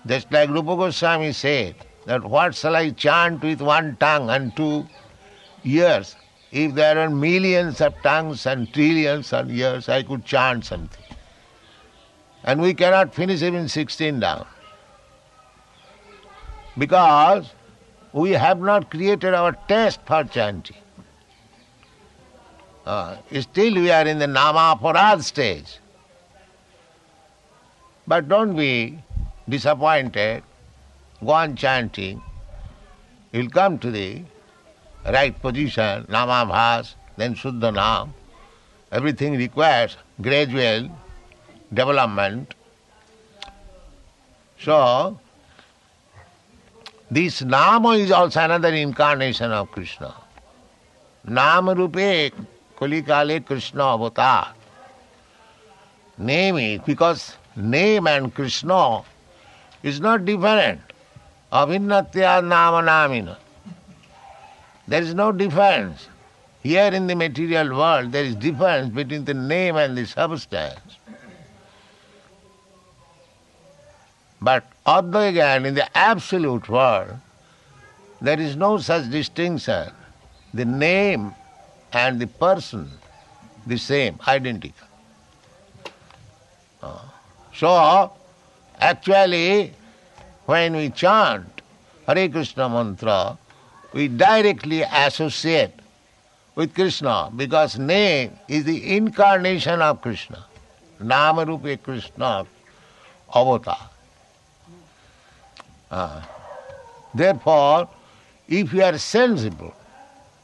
Just 0.06 0.32
like 0.32 0.50
Rupa 0.50 0.76
Goswami 0.76 1.32
said, 1.32 1.76
that 2.06 2.24
what 2.24 2.54
shall 2.54 2.76
I 2.76 2.92
chant 2.92 3.42
with 3.42 3.62
one 3.62 3.96
tongue 4.00 4.30
and 4.30 4.56
two 4.56 4.86
ears? 5.64 6.16
If 6.56 6.74
there 6.74 6.98
are 6.98 7.10
millions 7.10 7.82
of 7.82 8.02
tongues 8.02 8.46
and 8.46 8.74
trillions 8.74 9.34
of 9.34 9.52
years, 9.52 9.90
I 9.90 10.04
could 10.04 10.24
chant 10.24 10.64
something. 10.64 11.04
And 12.46 12.62
we 12.62 12.74
cannot 12.74 13.14
finish 13.14 13.42
even 13.42 13.68
16 13.68 14.22
down. 14.22 14.46
Because 16.78 17.52
we 18.14 18.32
have 18.32 18.62
not 18.62 18.90
created 18.90 19.34
our 19.34 19.52
taste 19.68 20.00
for 20.06 20.24
chanting. 20.24 20.78
Uh, 22.86 23.18
still 23.42 23.74
we 23.74 23.92
are 23.92 24.08
in 24.08 24.20
the 24.20 24.26
Namaparad 24.26 25.24
stage. 25.24 25.80
But 28.08 28.30
don't 28.30 28.56
be 28.56 28.98
disappointed. 29.50 30.42
Go 31.20 31.32
on 31.32 31.58
chanting. 31.58 32.24
You'll 33.34 33.50
come 33.50 33.78
to 33.80 33.92
the 33.92 34.24
right 35.12 35.40
position, 35.42 36.06
namabhas, 36.06 36.96
then 37.18 37.36
Shuddha 37.36 37.74
Nam. 37.74 38.14
Everything 38.92 39.38
requires 39.38 39.98
gradual 40.22 40.90
development. 41.74 42.54
So, 44.60 45.20
this 47.12 47.42
Nama 47.42 47.90
is 47.90 48.12
also 48.12 48.42
another 48.42 48.74
incarnation 48.74 49.52
of 49.52 49.72
Krishna. 49.72 50.14
Nama 51.24 51.76
Rupe 51.76 52.32
Kalikale 52.78 53.46
Krishna 53.46 53.94
Avatar. 53.94 54.54
Name 56.18 56.58
is 56.58 56.80
because 56.86 57.36
name 57.56 58.08
and 58.08 58.34
Krishna 58.34 59.02
is 59.84 60.00
not 60.00 60.26
different. 60.26 60.82
Avinnatya 61.52 62.44
Nama 62.44 62.82
Namina. 62.82 63.38
There 64.88 65.02
is 65.02 65.14
no 65.14 65.32
difference. 65.32 66.08
Here 66.62 66.92
in 66.94 67.08
the 67.08 67.16
material 67.16 67.76
world, 67.78 68.12
there 68.12 68.24
is 68.24 68.36
difference 68.36 68.90
between 68.90 69.26
the 69.26 69.34
name 69.34 69.76
and 69.76 69.98
the 69.98 70.06
substance. 70.06 70.98
But 74.42 74.64
again, 74.86 75.66
in 75.66 75.74
the 75.74 75.98
absolute 75.98 76.70
world, 76.70 77.20
there 78.22 78.40
is 78.40 78.56
no 78.56 78.78
such 78.78 79.10
distinction. 79.10 79.92
The 80.54 80.66
name 80.66 81.34
and 81.94 82.20
the 82.20 82.28
person, 82.28 82.90
the 83.66 83.78
same, 83.78 84.20
identical. 84.28 84.88
Uh, 86.82 87.00
so, 87.54 88.12
actually, 88.80 89.74
when 90.46 90.76
we 90.76 90.90
chant 90.90 91.62
Hare 92.06 92.30
Krishna 92.30 92.70
mantra, 92.70 93.38
we 93.96 94.10
directly 94.10 94.82
associate 94.82 95.72
with 96.56 96.76
Krishna 96.76 97.32
because 97.34 97.80
name 97.80 98.38
is 98.50 98.66
the 98.66 98.96
incarnation 98.98 99.82
of 99.82 100.02
Krishna. 100.02 100.46
Namarupe 101.02 101.82
Krishna 101.82 102.46
avatar. 103.34 103.90
Uh, 105.90 106.22
therefore, 107.14 107.88
if 108.50 108.74
we 108.74 108.82
are 108.82 108.98
sensible, 108.98 109.74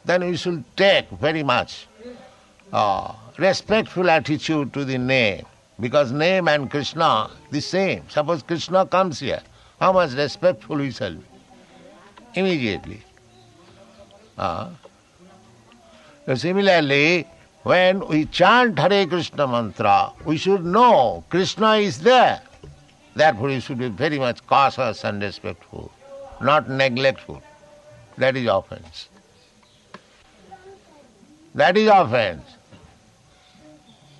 then 0.06 0.26
we 0.26 0.38
should 0.38 0.64
take 0.78 1.10
very 1.10 1.44
much 1.44 1.88
uh, 2.72 3.14
respectful 3.38 4.10
attitude 4.10 4.74
to 4.74 4.86
the 4.86 4.98
name 4.98 5.46
because 5.78 6.14
name 6.14 6.48
and 6.48 6.72
Krishna 6.72 7.30
the 7.52 7.60
same. 7.60 8.10
Suppose 8.10 8.44
Krishna 8.44 8.86
comes 8.86 9.20
here, 9.20 9.42
how 9.78 9.92
much 9.92 10.14
respectful 10.14 10.78
we 10.78 10.92
shall 10.92 11.16
be? 11.16 11.26
Immediately. 12.36 13.02
Uh, 14.41 14.69
similarly, 16.36 17.27
when 17.62 18.08
we 18.08 18.25
chant 18.25 18.80
Hare 18.80 19.06
Krishna 19.06 19.47
mantra, 19.47 20.13
we 20.25 20.36
should 20.36 20.65
know 20.65 21.23
Krishna 21.30 21.75
is 21.75 21.99
there. 21.99 22.41
Therefore, 23.13 23.49
we 23.49 23.60
should 23.60 23.77
be 23.77 23.89
very 23.89 24.17
much 24.17 24.45
cautious 24.47 25.04
and 25.04 25.21
respectful, 25.21 25.91
not 26.41 26.67
neglectful. 26.67 27.43
That 28.17 28.36
is 28.36 28.47
offense. 28.47 29.10
That 31.54 31.77
is 31.77 31.88
offense. 31.88 32.49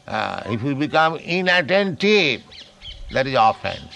Uh, 0.08 0.44
if 0.48 0.62
we 0.62 0.76
become 0.76 1.16
inattentive, 1.16 2.44
that 3.12 3.26
is 3.26 3.36
offense. 3.40 3.96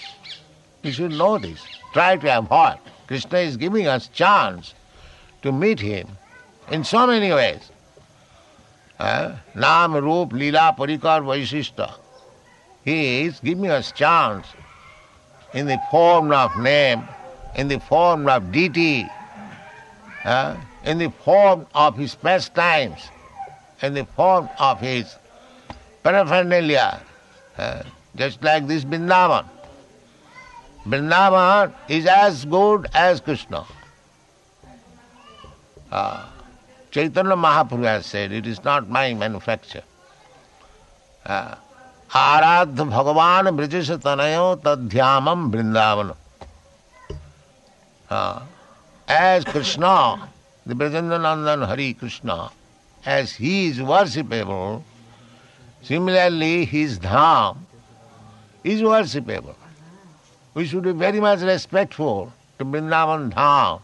We 0.82 0.90
should 0.90 1.12
know 1.12 1.38
this. 1.38 1.64
Try 1.92 2.16
to 2.16 2.38
avoid. 2.38 2.78
Krishna 3.06 3.38
is 3.38 3.56
giving 3.56 3.86
us 3.86 4.08
chance 4.08 4.74
to 5.42 5.52
meet 5.52 5.80
him 5.80 6.08
in 6.70 6.84
so 6.84 7.06
many 7.06 7.32
ways. 7.32 7.70
Nam, 8.98 9.94
Roop, 9.94 10.32
Lila, 10.32 10.74
Parikar, 10.76 11.22
Vaishishta. 11.22 11.92
He 12.84 13.22
is 13.22 13.40
giving 13.40 13.68
us 13.68 13.92
chance 13.92 14.46
in 15.52 15.66
the 15.66 15.78
form 15.90 16.32
of 16.32 16.56
name, 16.58 17.02
in 17.56 17.68
the 17.68 17.80
form 17.80 18.28
of 18.28 18.52
deity, 18.52 19.08
uh, 20.24 20.56
in 20.84 20.98
the 20.98 21.10
form 21.10 21.66
of 21.74 21.96
his 21.96 22.14
pastimes, 22.14 23.10
in 23.82 23.94
the 23.94 24.04
form 24.04 24.48
of 24.58 24.80
his 24.80 25.16
paraphernalia, 26.02 27.00
uh, 27.58 27.82
just 28.14 28.42
like 28.42 28.66
this 28.66 28.84
Vrindavan. 28.84 29.46
Vrindavan 30.86 31.74
is 31.88 32.06
as 32.06 32.44
good 32.44 32.86
as 32.94 33.20
Krishna. 33.20 33.66
Chaitanya 35.92 36.90
Chaitanya 36.92 37.36
Mahaprabhu 37.36 37.84
has 37.84 38.06
said, 38.06 38.32
it 38.32 38.46
is 38.46 38.64
not 38.64 38.84
आराध 42.14 42.80
भगवान 42.80 43.50
ब्रजेश 43.56 43.90
तनयो 44.04 44.54
तध्यामम 44.64 45.50
Vrindavan 45.52 46.12
as 49.08 49.44
Krishna 49.44 49.86
the 50.68 50.76
Brajendra 50.78 51.18
Nandan 51.18 51.62
Hari 51.70 51.92
Krishna 52.00 52.36
as 53.02 53.36
he 53.40 53.54
is 53.66 53.82
worshipable 53.90 54.80
similarly 55.88 56.64
his 56.72 56.98
Dham 57.02 57.64
is 58.70 58.84
worshipable 58.84 59.54
we 60.56 60.66
should 60.68 60.84
be 60.86 60.92
very 61.04 61.20
much 61.20 61.42
respectful 61.50 62.24
to 62.58 62.64
Vrindavan 62.70 63.28
Dham 63.30 63.78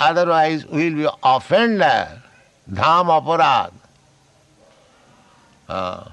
otherwise 0.00 0.66
we 0.66 0.90
will 0.90 1.02
be 1.02 1.16
offended, 1.22 2.08
dham 2.70 3.06
aparad. 3.06 3.72
Uh, 5.68 6.04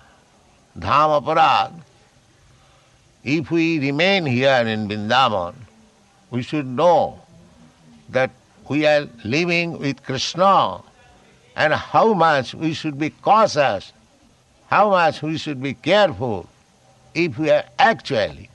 dham 0.78 1.21
aparad. 1.21 1.73
If 3.23 3.50
we 3.50 3.80
remain 3.80 4.26
here 4.26 4.65
in 4.67 4.88
Vrindavan, 4.88 5.56
we 6.30 6.41
should 6.43 6.67
know 6.67 7.19
that 8.10 8.32
we 8.69 8.86
are 8.86 9.08
living 9.23 9.80
with 9.80 10.04
Krishna 10.04 10.82
and 11.56 11.73
how 11.73 12.13
much 12.13 12.54
we 12.54 12.73
should 12.73 13.00
be 13.00 13.10
cautious, 13.10 13.91
how 14.67 14.89
much 14.91 15.21
we 15.21 15.38
should 15.38 15.62
be 15.62 15.73
careful 15.73 16.47
if 17.15 17.38
we 17.38 17.50
are 17.50 17.63
actually 17.80 18.50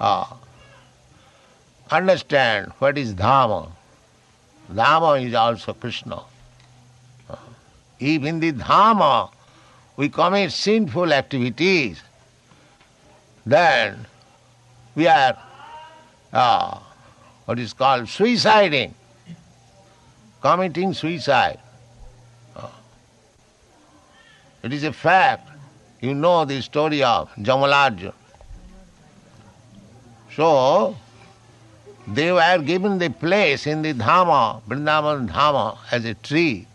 uh, 0.00 0.26
understand 1.90 2.72
what 2.78 2.98
is 2.98 3.14
Dhamma. 3.14 3.70
Dhamma 4.72 5.24
is 5.24 5.34
also 5.34 5.72
Krishna. 5.74 6.22
If 7.98 8.24
in 8.24 8.40
the 8.40 8.52
Dhamma 8.52 9.30
we 9.96 10.08
commit 10.08 10.52
sinful 10.52 11.12
activities, 11.12 12.02
then 13.44 14.06
we 14.94 15.06
are 15.06 15.38
uh, 16.32 16.78
what 17.46 17.58
is 17.58 17.72
called 17.72 18.02
suiciding, 18.02 18.92
committing 20.42 20.92
suicide. 20.92 21.60
Uh, 22.54 22.68
it 24.62 24.72
is 24.72 24.84
a 24.84 24.92
fact. 24.92 25.48
You 26.00 26.12
know 26.12 26.44
the 26.44 26.60
story 26.60 27.02
of 27.02 27.32
Jamalajja. 27.36 28.12
So, 30.34 30.94
they 32.06 32.30
were 32.32 32.58
given 32.58 32.98
the 32.98 33.10
place 33.10 33.66
in 33.66 33.82
the 33.82 33.92
Dhamma, 33.92 34.62
Vrindavan 34.68 35.28
Dhamma, 35.28 35.78
as 35.90 36.04
a 36.04 36.14
tree, 36.14 36.66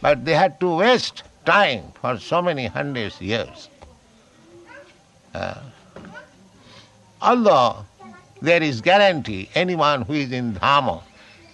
but 0.00 0.24
they 0.24 0.34
had 0.34 0.58
to 0.60 0.76
waste 0.76 1.22
time 1.44 1.92
for 2.00 2.18
so 2.18 2.40
many 2.40 2.66
hundreds 2.66 3.16
of 3.16 3.22
years. 3.22 3.68
Uh, 5.34 5.60
although 7.20 7.84
there 8.40 8.62
is 8.62 8.80
guarantee, 8.80 9.48
anyone 9.54 10.02
who 10.02 10.14
is 10.14 10.32
in 10.32 10.54
Dhamma, 10.54 11.02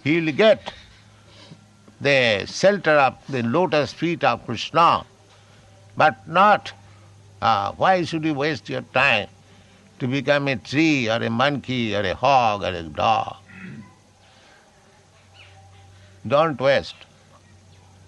he 0.05 0.21
will 0.21 0.33
get 0.33 0.73
the 2.01 2.47
shelter 2.47 2.93
of 2.93 3.15
the 3.29 3.43
lotus 3.43 3.93
feet 3.93 4.23
of 4.23 4.45
Krishna, 4.47 5.05
but 5.97 6.27
not 6.29 6.73
uh, 7.43 7.73
why 7.73 8.05
should 8.05 8.25
you 8.25 8.35
waste 8.35 8.69
your 8.69 8.83
time 8.83 9.29
to 9.99 10.07
become 10.07 10.49
a 10.49 10.57
tree 10.57 11.09
or 11.09 11.23
a 11.23 11.31
monkey 11.31 11.95
or 11.95 12.03
a 12.03 12.15
hog 12.15 12.63
or 12.63 12.69
a 12.69 12.83
dog? 12.83 13.37
Don't 16.27 16.61
waste. 16.61 16.97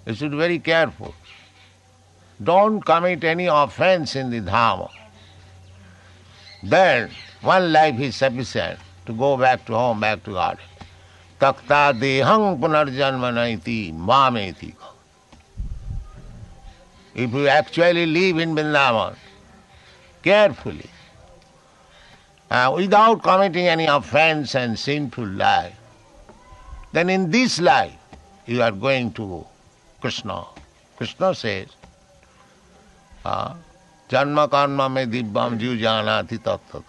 You 0.06 0.14
should 0.14 0.32
be 0.32 0.36
very 0.36 0.58
careful. 0.58 1.14
Don't 2.42 2.80
commit 2.80 3.24
any 3.24 3.46
offense 3.46 4.16
in 4.16 4.30
the 4.30 4.40
Dhamma. 4.40 4.90
Then 6.62 7.10
one 7.42 7.72
life 7.72 7.98
is 8.00 8.16
sufficient 8.16 8.78
to 9.06 9.12
go 9.12 9.36
back 9.36 9.64
to 9.66 9.74
home, 9.74 10.00
back 10.00 10.22
to 10.24 10.32
God. 10.32 10.58
Takta 11.40 11.92
dehang 11.98 12.60
punarjanmanaiti 12.60 13.94
mameti. 13.94 14.74
If 17.14 17.32
you 17.32 17.48
actually 17.48 18.06
live 18.06 18.38
in 18.38 18.54
Vrindavan, 18.54 19.16
carefully, 20.22 20.88
uh, 22.50 22.72
without 22.74 23.22
committing 23.22 23.66
any 23.66 23.86
offense 23.86 24.54
and 24.54 24.78
sinful 24.78 25.26
life, 25.26 25.74
then 26.92 27.08
in 27.08 27.30
this 27.30 27.60
life 27.60 27.96
you 28.46 28.62
are 28.62 28.72
going 28.72 29.12
to 29.12 29.46
Krishna. 30.00 30.44
Krishna 30.96 31.34
says, 31.34 31.68
Janma 33.24 34.50
karma 34.50 34.88
me 34.88 35.06
dibbam 35.06 35.58
janati 35.58 36.38
tattata. 36.38 36.82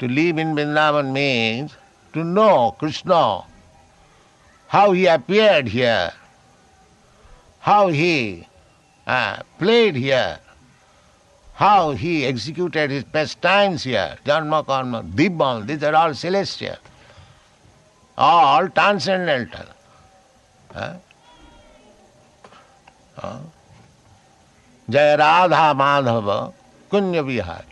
To 0.00 0.08
live 0.08 0.38
in 0.38 0.54
Vrindavan 0.54 1.12
means 1.12 1.76
to 2.12 2.24
know 2.24 2.74
Krishna, 2.78 3.44
how 4.66 4.92
he 4.92 5.06
appeared 5.06 5.68
here, 5.68 6.12
how 7.60 7.88
he 7.88 8.46
uh, 9.06 9.38
played 9.58 9.94
here, 9.94 10.38
how 11.58 11.90
he 11.90 12.24
executed 12.24 12.88
his 12.88 13.02
pastimes 13.02 13.82
here, 13.82 14.16
Janma 14.24 14.64
Karma, 14.64 15.02
Dibbam, 15.02 15.66
these 15.66 15.82
are 15.82 15.92
all 15.92 16.14
celestial, 16.14 16.76
all 18.16 18.68
transcendental. 18.68 19.66
Jaya 24.88 25.18
Radha 25.18 25.74
Madhava 25.74 26.54
Kunya 26.92 27.26
Vihari. 27.26 27.64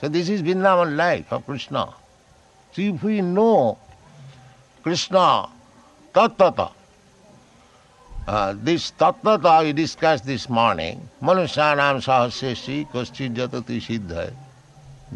So 0.00 0.08
this 0.08 0.28
is 0.28 0.42
Vrindavan 0.42 0.96
life 0.96 1.32
of 1.32 1.46
Krishna. 1.46 1.94
So 2.72 2.82
if 2.82 3.00
we 3.04 3.20
know 3.20 3.78
Krishna 4.82 5.48
Tattata, 6.12 6.72
uh, 8.26 8.54
this 8.56 8.90
Tattata 8.92 9.62
we 9.64 9.72
discussed 9.72 10.24
this 10.24 10.48
morning, 10.48 11.08
Manusyanam 11.22 12.02
Sahasreshi 12.02 12.90
Koschit 12.90 13.34
Jatati 13.34 13.80
Siddha 13.80 14.32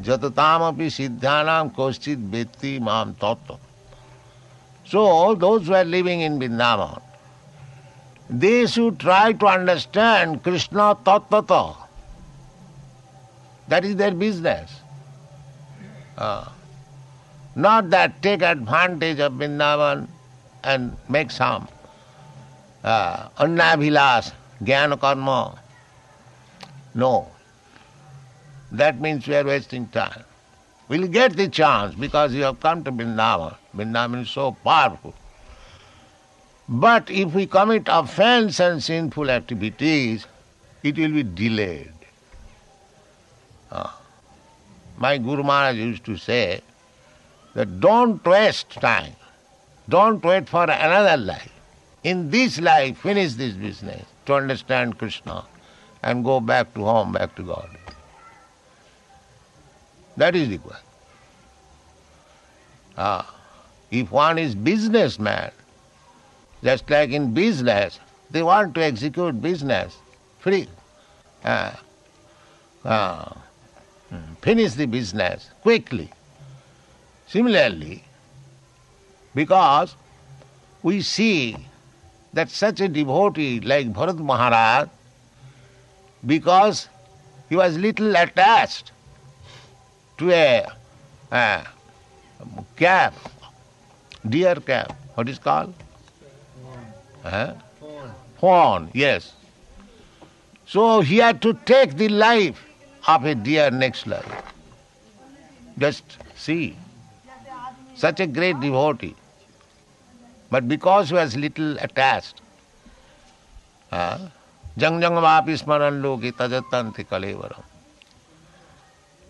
Jatatam 0.01 0.73
api 0.73 0.88
Siddhanam 0.88 1.75
Koschit 1.75 2.31
Vetti 2.31 2.81
Mam 2.81 3.14
Tattva. 3.14 3.59
So 4.85 5.01
all 5.01 5.37
those 5.37 5.66
who 5.66 5.75
are 5.75 5.85
living 5.85 6.21
in 6.21 6.38
Vrindavan, 6.38 7.01
they 8.29 8.66
should 8.66 8.99
try 8.99 9.33
to 9.33 9.47
understand 9.47 10.42
Krishna 10.42 10.97
Tattata. 11.05 11.77
That 13.68 13.85
is 13.85 13.97
their 13.97 14.12
business. 14.12 14.81
Uh, 16.16 16.49
not 17.55 17.90
that 17.90 18.21
take 18.23 18.42
advantage 18.42 19.18
of 19.18 19.33
Vrindavan 19.33 20.09
and 20.62 20.97
make 21.09 21.31
some 21.31 21.68
uh, 22.85 23.29
annabhilas, 23.38 24.33
jnana. 24.62 25.59
No. 26.95 27.29
That 28.73 29.01
means 29.01 29.27
we 29.27 29.35
are 29.37 29.45
wasting 29.45 29.88
time. 29.88 30.25
We'll 30.88 31.09
get 31.09 31.37
the 31.37 31.49
chance 31.49 31.95
because 31.95 32.33
you 32.33 32.43
have 32.43 32.61
come 32.61 32.83
to 32.85 32.93
Vrindavan. 32.93 33.57
Vrindavan 33.75 34.23
is 34.23 34.31
so 34.31 34.53
powerful. 34.64 35.14
But 36.69 37.11
if 37.11 37.35
we 37.35 37.47
commit 37.47 37.85
offense 37.87 38.61
and 38.61 38.83
sinful 38.83 39.31
activities, 39.31 40.27
it 40.83 40.99
will 40.99 41.12
be 41.12 41.23
delayed. 41.23 41.93
Uh, 43.71 43.91
my 44.99 45.19
Guru 45.19 45.43
Maharaj 45.43 45.77
used 45.77 46.05
to 46.05 46.17
say 46.17 46.61
that 47.55 47.81
don't 47.81 48.25
waste 48.25 48.71
time. 48.71 49.14
Don't 49.88 50.23
wait 50.23 50.49
for 50.49 50.64
another 50.64 51.17
life. 51.17 51.58
In 52.05 52.31
this 52.31 52.61
life, 52.61 52.99
finish 52.99 53.35
this 53.35 53.55
business 53.55 54.05
to 54.27 54.35
understand 54.35 54.99
Krishna 54.99 55.45
and 56.03 56.25
go 56.25 56.41
back 56.41 56.73
to 56.75 56.85
home, 56.85 57.13
back 57.13 57.35
to 57.37 57.43
God. 57.43 57.69
That 60.17 60.37
is 60.37 60.49
required. 60.49 60.83
Ah, 62.97 63.35
if 63.91 64.11
one 64.11 64.39
is 64.39 64.55
businessman, 64.55 65.51
just 66.63 66.89
like 66.91 67.11
in 67.11 67.33
business, 67.35 68.01
they 68.31 68.43
want 68.43 68.75
to 68.75 68.83
execute 68.83 69.41
business 69.41 69.97
free. 70.39 70.69
Ah, 71.45 71.81
ah, 72.85 73.37
finish 74.41 74.73
the 74.73 74.87
business 74.87 75.51
quickly. 75.63 76.11
Similarly, 77.27 78.05
because 79.35 79.95
we 80.83 81.03
see 81.03 81.57
that 82.33 82.51
such 82.51 82.81
a 82.81 82.88
devotee 82.88 83.61
like 83.61 83.93
Bharat 83.93 84.19
Maharaj, 84.19 84.88
because 86.27 86.88
he 87.49 87.57
was 87.57 87.77
little 87.79 88.14
attached 88.17 88.93
to 90.19 90.31
a, 90.31 90.67
a 91.33 91.67
calf, 92.77 93.14
deer 94.29 94.57
calf, 94.57 94.88
what 95.14 95.29
is 95.29 95.38
called? 95.38 95.75
Huh? 97.23 97.55
Fawn, 98.41 98.91
yes. 98.95 99.33
So 100.67 101.01
he 101.01 101.17
had 101.17 101.41
to 101.43 101.55
take 101.64 101.97
the 101.97 102.09
life 102.09 102.64
of 103.07 103.25
a 103.25 103.35
deer 103.35 103.71
next 103.71 104.07
life. 104.07 104.27
Just 105.79 106.19
see. 106.37 106.77
Such 107.95 108.21
a 108.21 108.27
great 108.27 108.61
devotee. 108.61 109.17
But 110.51 110.67
because 110.69 111.09
he 111.11 111.15
was 111.15 111.37
little 111.37 111.77
attached, 111.79 112.41
vapi 113.91 115.57
smaran 115.59 116.03
loki 116.03 116.33
tajatanti 116.33 117.07
kalevaram. 117.07 117.63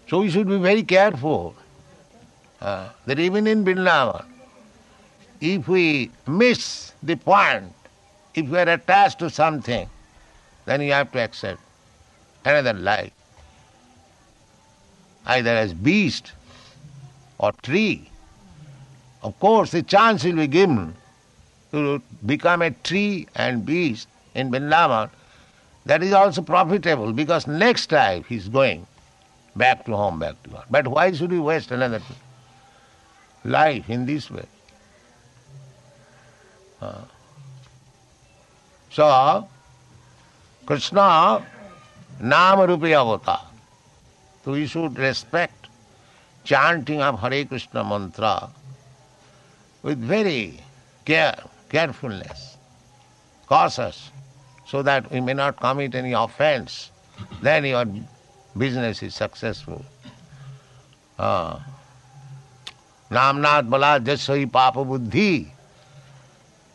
So 0.08 0.20
we 0.20 0.30
should 0.30 0.48
be 0.48 0.58
very 0.58 0.82
careful 0.82 1.54
uh, 2.60 2.88
that 3.06 3.18
even 3.18 3.46
in 3.46 3.64
Vrindavan, 3.64 4.24
if 5.40 5.68
we 5.68 6.10
miss 6.26 6.92
the 7.02 7.16
point, 7.16 7.72
if 8.34 8.48
we 8.48 8.58
are 8.58 8.68
attached 8.68 9.18
to 9.18 9.30
something, 9.30 9.88
then 10.64 10.80
you 10.80 10.92
have 10.92 11.10
to 11.12 11.20
accept 11.20 11.60
another 12.44 12.72
life, 12.72 13.12
either 15.26 15.50
as 15.50 15.74
beast 15.74 16.32
or 17.38 17.52
tree. 17.62 18.08
Of 19.22 19.38
course, 19.40 19.72
the 19.72 19.82
chance 19.82 20.24
will 20.24 20.36
be 20.36 20.46
given 20.46 20.94
to 21.72 22.02
become 22.24 22.62
a 22.62 22.70
tree 22.70 23.26
and 23.34 23.64
beast 23.64 24.08
in 24.34 24.50
Vrindavan. 24.50 25.10
That 25.86 26.02
is 26.02 26.12
also 26.12 26.42
profitable 26.42 27.12
because 27.12 27.46
next 27.46 27.86
time 27.86 28.24
he 28.24 28.36
is 28.36 28.48
going 28.48 28.86
back 29.56 29.84
to 29.86 29.96
home, 29.96 30.18
back 30.18 30.42
to 30.44 30.50
God. 30.50 30.64
But 30.70 30.86
why 30.88 31.12
should 31.12 31.32
we 31.32 31.38
waste 31.38 31.70
another 31.70 32.02
life 33.44 33.88
in 33.88 34.06
this 34.06 34.30
way? 34.30 34.46
Uh. 36.80 37.02
So, 38.90 39.48
Krishna 40.66 41.46
Nama 42.20 42.66
Rupi 42.66 42.90
Avata. 42.90 43.40
So 44.44 44.52
we 44.52 44.66
should 44.66 44.98
respect 44.98 45.68
chanting 46.44 47.00
of 47.00 47.20
Hare 47.20 47.44
Krishna 47.44 47.84
mantra 47.84 48.50
with 49.82 49.98
very 49.98 50.60
care, 51.04 51.38
carefulness, 51.68 52.56
cautious, 53.46 54.10
so 54.66 54.82
that 54.82 55.10
we 55.10 55.20
may 55.20 55.34
not 55.34 55.58
commit 55.60 55.94
any 55.94 56.12
offense. 56.12 56.90
Then 57.42 57.64
your 57.64 57.84
business 58.56 59.02
is 59.02 59.14
successful. 59.14 59.84
Uh, 61.18 61.58
Namnath 63.10 63.68
Bala 63.68 64.00
Jasai 64.00 64.50
Papa 64.50 64.84
Buddhi. 64.84 65.52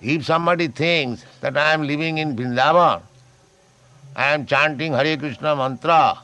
If 0.02 0.26
somebody 0.26 0.68
thinks 0.68 1.24
that 1.42 1.56
I 1.56 1.74
am 1.74 1.84
living 1.84 2.18
in 2.18 2.36
Vrindavan, 2.36 3.02
I 4.16 4.34
am 4.34 4.46
chanting 4.46 4.94
Hare 4.94 5.16
Krishna 5.18 5.56
mantra, 5.56 6.20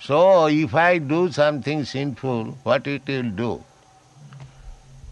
so 0.00 0.46
if 0.46 0.74
I 0.74 0.98
do 0.98 1.32
something 1.32 1.84
sinful, 1.84 2.58
what 2.62 2.86
it 2.86 3.06
will 3.06 3.30
do? 3.30 3.64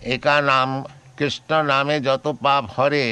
Ekanam 0.04 0.88
Krishna 1.17 1.51
নামে 1.71 1.95
যত 2.07 2.25
পাপ 2.45 2.63
হরে 2.75 3.05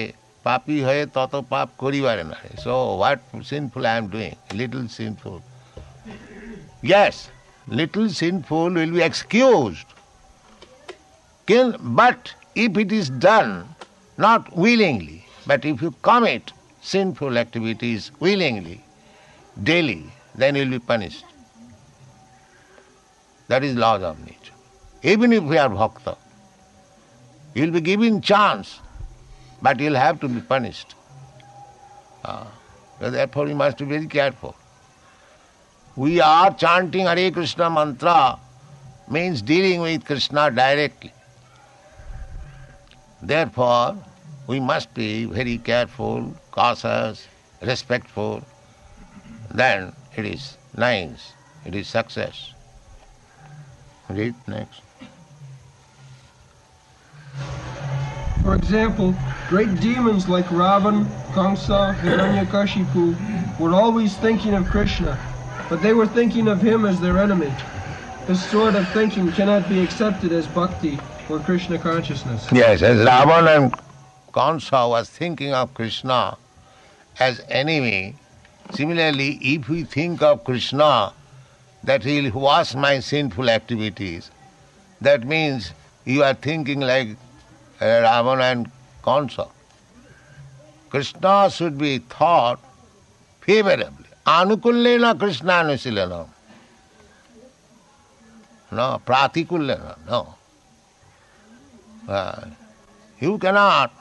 পাপি 0.46 0.78
হয়ে 0.88 1.04
তত 1.16 1.34
পাপ 1.52 1.68
করিবারে 1.82 2.24
না 2.32 2.38
so 2.64 2.74
what 3.00 3.20
sinful 3.50 3.84
I 3.92 3.96
am 4.02 4.06
doing 4.14 4.32
little 4.60 4.84
sinful 4.98 5.40
yes 6.84 7.30
little 7.68 8.10
sinful 8.10 8.70
will 8.70 8.92
be 8.92 9.02
excused 9.02 9.88
but 11.48 12.34
if 12.56 12.78
it 12.78 12.92
is 12.92 13.10
done 13.10 13.68
not 14.18 14.56
willingly 14.56 15.26
but 15.46 15.66
if 15.66 15.82
you 15.82 15.94
commit 16.02 16.54
sinful 16.82 17.38
activities 17.38 18.12
willingly 18.20 18.82
daily 19.64 20.04
then 20.36 20.56
you 20.56 20.64
will 20.64 20.72
be 20.72 20.80
punished 20.80 21.26
that 23.48 23.64
is 23.64 23.76
laws 23.76 24.02
of 24.04 24.20
nature 24.20 24.54
even 25.04 25.34
if 25.34 25.44
we 25.44 25.58
are 25.58 25.70
bhakta 25.70 26.16
You'll 27.55 27.71
be 27.71 27.81
given 27.81 28.21
chance, 28.21 28.81
but 29.61 29.79
you'll 29.79 29.95
have 29.95 30.21
to 30.21 30.29
be 30.29 30.41
punished. 30.41 30.95
Uh, 32.25 32.45
therefore, 32.99 33.49
you 33.49 33.55
must 33.55 33.79
be 33.79 33.85
very 33.85 34.07
careful. 34.07 34.55
We 35.97 36.21
are 36.21 36.55
chanting 36.55 37.07
Hare 37.07 37.31
Krishna 37.31 37.69
mantra 37.69 38.39
means 39.11 39.43
dealing 39.43 39.81
with 39.83 40.05
Krishna 40.05 40.51
directly. 40.51 41.13
Therefore, 43.23 43.97
we 44.47 44.59
must 44.59 44.95
be 44.95 45.27
very 45.27 45.59
careful, 45.59 46.35
cautious, 46.51 47.29
respectful. 47.61 48.43
Then 49.51 49.93
it 50.17 50.25
is 50.25 50.57
nice, 50.77 51.33
it 51.67 51.75
is 51.75 51.89
success. 51.89 52.55
Read 54.09 54.35
next. 54.47 54.81
For 58.43 58.57
example, 58.57 59.15
great 59.49 59.81
demons 59.81 60.29
like 60.29 60.47
Ravan, 60.47 61.07
Kamsa, 61.33 61.95
Hiranyakashipu 61.99 63.61
were 63.61 63.73
always 63.73 64.17
thinking 64.17 64.55
of 64.55 64.67
Krishna, 64.67 65.17
but 65.69 65.81
they 65.81 65.93
were 65.93 66.09
thinking 66.09 66.49
of 66.49 66.61
him 66.61 66.85
as 66.85 67.01
their 67.01 67.19
enemy. 67.19 67.53
This 68.27 68.45
sort 68.51 68.75
of 68.75 68.89
thinking 68.93 69.31
cannot 69.31 69.69
be 69.69 69.81
accepted 69.81 70.33
as 70.33 70.49
bhakti 70.49 70.99
or 71.29 71.39
Krishna 71.39 71.79
consciousness. 71.79 72.49
Yes, 72.53 72.83
as 72.83 72.99
Ravan 73.07 73.57
and 73.57 73.75
Kamsa 74.33 74.89
was 74.89 75.09
thinking 75.09 75.53
of 75.55 75.73
Krishna 75.75 76.37
as 77.21 77.41
enemy, 77.49 78.17
similarly, 78.73 79.39
if 79.41 79.69
we 79.69 79.85
think 79.85 80.21
of 80.21 80.43
Krishna 80.43 81.13
that 81.85 82.03
he 82.03 82.21
will 82.23 82.41
wash 82.41 82.75
my 82.75 82.99
sinful 82.99 83.49
activities, 83.49 84.33
that 85.01 85.25
means 85.25 85.73
you 86.05 86.25
are 86.25 86.35
thinking 86.35 86.81
like 86.81 87.17
Ravana 87.83 88.43
and 88.43 88.71
Kansa. 89.03 89.49
Krishna 90.91 91.51
should 91.51 91.79
be 91.79 91.99
thought 91.99 92.61
favorably. 93.41 94.07
Anukullena 94.27 95.19
Krishna 95.19 95.53
anusilena. 95.53 96.29
No, 98.71 99.01
pratikullena, 99.05 99.97
no. 100.07 100.35
Uh, 102.09 102.47
you 103.21 103.39
cannot 103.39 103.93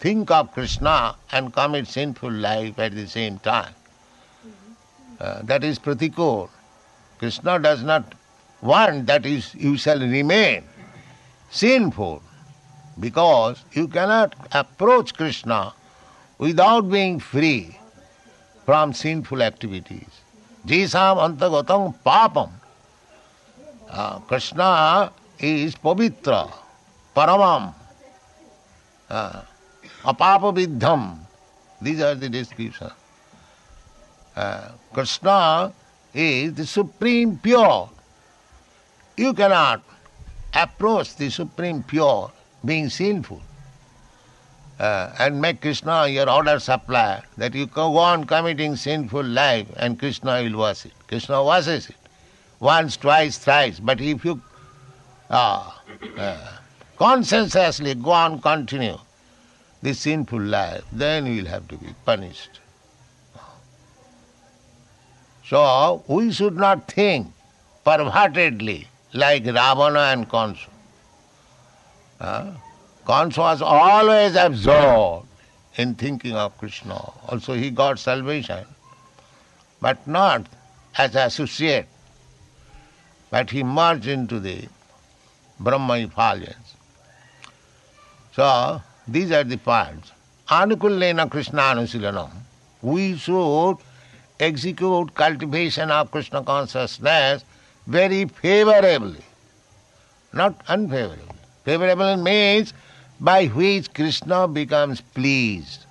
think 0.00 0.30
of 0.30 0.52
Krishna 0.52 1.14
and 1.32 1.52
commit 1.52 1.86
sinful 1.86 2.30
life 2.30 2.78
at 2.78 2.94
the 2.94 3.06
same 3.06 3.38
time. 3.38 3.74
Uh, 5.20 5.42
that 5.42 5.62
is 5.62 5.78
pratikul. 5.78 6.48
Krishna 7.18 7.58
does 7.58 7.82
not 7.82 8.14
want 8.62 9.06
that 9.06 9.26
is 9.26 9.54
you 9.54 9.76
shall 9.76 10.00
remain 10.00 10.64
sinful 11.50 12.22
because 12.98 13.64
you 13.72 13.88
cannot 13.88 14.34
approach 14.52 15.14
Krishna 15.14 15.72
without 16.38 16.90
being 16.90 17.18
free 17.18 17.76
from 18.64 18.92
sinful 18.92 19.42
activities. 19.42 20.20
Jisam 20.66 21.18
antagatam 21.18 21.94
papam. 22.04 22.50
Uh, 23.90 24.18
Krishna 24.20 25.12
is 25.38 25.74
pavitra, 25.74 26.50
paramam, 27.14 27.74
uh, 29.10 29.42
apapaviddham. 30.04 31.18
These 31.80 32.00
are 32.00 32.14
the 32.14 32.28
descriptions. 32.28 32.92
Uh, 34.34 34.68
Krishna 34.92 35.72
is 36.14 36.54
the 36.54 36.64
supreme 36.64 37.38
pure. 37.38 37.90
You 39.16 39.34
cannot 39.34 39.82
approach 40.54 41.16
the 41.16 41.28
supreme 41.28 41.82
pure 41.82 42.30
being 42.64 42.88
sinful. 42.88 43.40
uh, 44.82 45.14
and 45.20 45.40
make 45.40 45.60
Krishna 45.60 46.08
your 46.08 46.28
order 46.28 46.58
supplier, 46.58 47.22
that 47.36 47.54
you 47.54 47.66
go 47.66 47.98
on 47.98 48.24
committing 48.24 48.74
sinful 48.74 49.22
life 49.22 49.68
and 49.76 49.96
Krishna 49.96 50.42
will 50.42 50.58
wash 50.58 50.84
it. 50.86 50.92
Krishna 51.06 51.42
washes 51.42 51.88
it 51.88 51.96
once, 52.58 52.96
twice, 52.96 53.38
thrice. 53.38 53.78
But 53.78 54.00
if 54.00 54.24
you 54.24 54.40
uh, 55.30 55.70
uh, 56.18 56.52
conscientiously 56.96 57.94
go 57.94 58.10
on 58.10 58.40
continue 58.40 58.98
this 59.82 60.00
sinful 60.00 60.40
life, 60.40 60.82
then 60.92 61.26
you 61.26 61.42
will 61.42 61.50
have 61.50 61.68
to 61.68 61.76
be 61.76 61.94
punished. 62.04 62.58
So 65.46 66.02
we 66.08 66.32
should 66.32 66.56
not 66.56 66.90
think 66.90 67.32
pervertedly 67.86 68.86
like 69.12 69.44
Ravana 69.44 70.00
and 70.12 70.28
Kansa. 70.28 70.71
Uh, 72.22 72.52
was 73.04 73.60
always 73.60 74.36
absorbed 74.36 75.26
in 75.74 75.94
thinking 75.96 76.36
of 76.36 76.56
Krishna. 76.56 76.94
Also 77.28 77.54
he 77.54 77.68
got 77.70 77.98
salvation, 77.98 78.64
but 79.80 80.06
not 80.06 80.46
as 80.96 81.16
associate, 81.16 81.88
but 83.30 83.50
he 83.50 83.64
merged 83.64 84.06
into 84.06 84.38
the 84.38 84.68
Brahma 85.58 85.94
effulgence. 85.98 86.76
So 88.36 88.80
these 89.08 89.32
are 89.32 89.42
the 89.42 89.56
parts. 89.56 90.12
Anukullena 90.48 91.28
Krishna 91.28 91.62
Anusilanam. 91.62 92.30
We 92.82 93.16
should 93.16 93.78
execute 94.38 95.12
cultivation 95.14 95.90
of 95.90 96.12
Krishna 96.12 96.44
consciousness 96.44 97.44
very 97.88 98.26
favorably, 98.26 99.24
not 100.32 100.54
unfavorably. 100.68 101.31
Favorable 101.64 102.16
means 102.16 102.74
by 103.20 103.46
which 103.46 103.92
Krishna 103.94 104.48
becomes 104.48 105.00
pleased, 105.00 105.86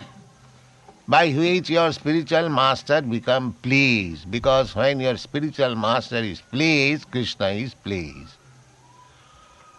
by 1.07 1.31
which 1.31 1.69
your 1.69 1.91
spiritual 1.93 2.49
master 2.49 3.01
becomes 3.01 3.55
pleased, 3.61 4.29
because 4.29 4.75
when 4.75 4.99
your 4.99 5.15
spiritual 5.15 5.75
master 5.75 6.17
is 6.17 6.41
pleased, 6.41 7.09
Krishna 7.09 7.47
is 7.47 7.73
pleased. 7.73 8.35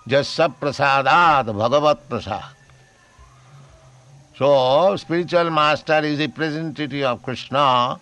Just 0.08 0.36
prasadat 0.36 1.46
bhagavat 1.46 2.08
prasad. 2.08 2.44
So, 4.36 4.96
spiritual 4.96 5.50
master 5.50 5.98
is 5.98 6.18
a 6.18 6.26
representative 6.26 7.04
of 7.04 7.22
Krishna, 7.22 8.00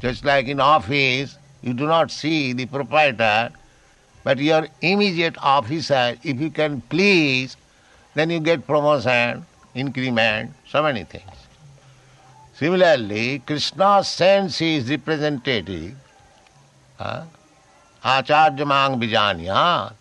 just 0.00 0.24
like 0.24 0.46
in 0.46 0.60
office, 0.60 1.36
you 1.60 1.74
do 1.74 1.86
not 1.86 2.10
see 2.10 2.52
the 2.52 2.66
proprietor, 2.66 3.50
but 4.24 4.38
your 4.38 4.66
immediate 4.80 5.36
officer, 5.38 6.16
if 6.22 6.40
you 6.40 6.50
can 6.50 6.80
please, 6.80 7.56
then 8.14 8.30
you 8.30 8.40
get 8.40 8.66
promotion, 8.66 9.44
increment, 9.74 10.52
so 10.66 10.82
many 10.82 11.04
things. 11.04 11.30
Similarly, 12.54 13.40
Krishna 13.40 14.02
sends 14.02 14.58
his 14.58 14.88
representative, 14.88 15.94
uh, 16.98 17.24
Acharya 18.02 18.64
Mang 18.64 18.98
Bijanyat, 18.98 19.92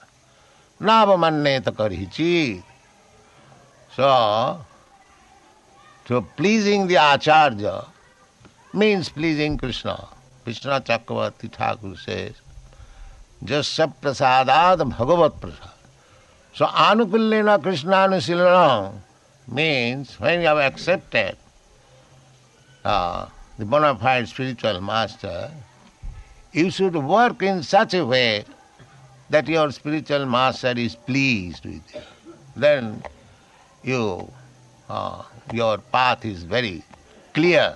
Navamanneta 0.80 1.72
Karichit. 1.72 2.64
So, 3.96 4.64
so 6.08 6.22
pleasing 6.22 6.88
the 6.88 6.96
Acharya 6.96 7.86
means 8.74 9.10
pleasing 9.10 9.58
Krishna. 9.58 10.08
Krishna 10.44 10.82
Chakravarti 10.82 11.52
Thakur 11.52 11.96
says, 11.98 12.34
Jasya 13.44 13.94
prasadad 14.02 14.90
bhagavat 14.90 15.42
prasad. 15.42 15.70
So 16.54 16.66
anukullena 16.66 17.62
Krishnanusilanam 17.62 18.94
means 19.48 20.20
when 20.20 20.42
you 20.42 20.48
have 20.48 20.60
accepted 20.60 21.36
uh, 22.86 23.26
the 23.58 23.66
bona 23.66 23.96
fide 23.96 24.28
spiritual 24.30 24.80
master, 24.82 25.52
you 26.54 26.70
should 26.70 26.96
work 26.96 27.42
in 27.42 27.64
such 27.64 27.94
a 27.94 28.06
way 28.06 28.46
that 29.30 29.48
your 29.48 29.72
spiritual 29.72 30.26
master 30.26 30.74
is 30.78 30.96
pleased 30.96 31.66
with 31.66 31.96
you. 31.96 32.02
Then 32.56 33.04
you, 33.84 34.32
uh, 34.90 35.24
your 35.52 35.80
path 35.80 36.24
is 36.24 36.44
very 36.44 36.84
clear. 37.34 37.76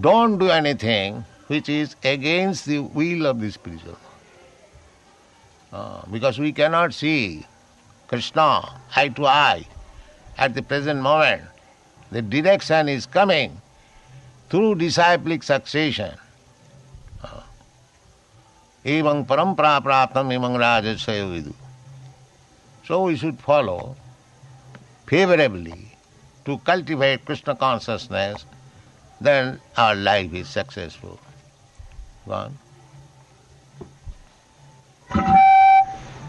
Don't 0.00 0.38
do 0.38 0.48
anything 0.48 1.24
which 1.48 1.68
is 1.68 1.96
against 2.04 2.66
the 2.66 2.78
will 2.78 3.26
of 3.26 3.40
the 3.40 3.50
spiritual 3.50 3.98
uh, 5.72 6.02
because 6.10 6.38
we 6.38 6.52
cannot 6.52 6.94
see 6.94 7.44
Krishna 8.08 8.68
eye 8.94 9.08
to 9.08 9.26
eye 9.26 9.66
at 10.38 10.54
the 10.54 10.62
present 10.62 11.00
moment. 11.00 11.42
The 12.10 12.22
direction 12.22 12.88
is 12.88 13.06
coming 13.06 13.60
through 14.50 14.76
disciplic 14.76 15.42
succession. 15.42 16.14
Evang 18.84 19.24
parampara 19.26 19.80
praptam 19.80 20.28
evang 20.34 20.58
rajasaya 20.58 21.24
vidu. 21.30 21.54
So 22.84 23.04
we 23.04 23.16
should 23.16 23.38
follow 23.38 23.96
favorably 25.06 25.92
to 26.44 26.58
cultivate 26.58 27.24
Krishna 27.24 27.54
consciousness, 27.54 28.44
then 29.20 29.60
our 29.76 29.94
life 29.94 30.34
is 30.34 30.48
successful. 30.48 31.20
One. 32.24 32.58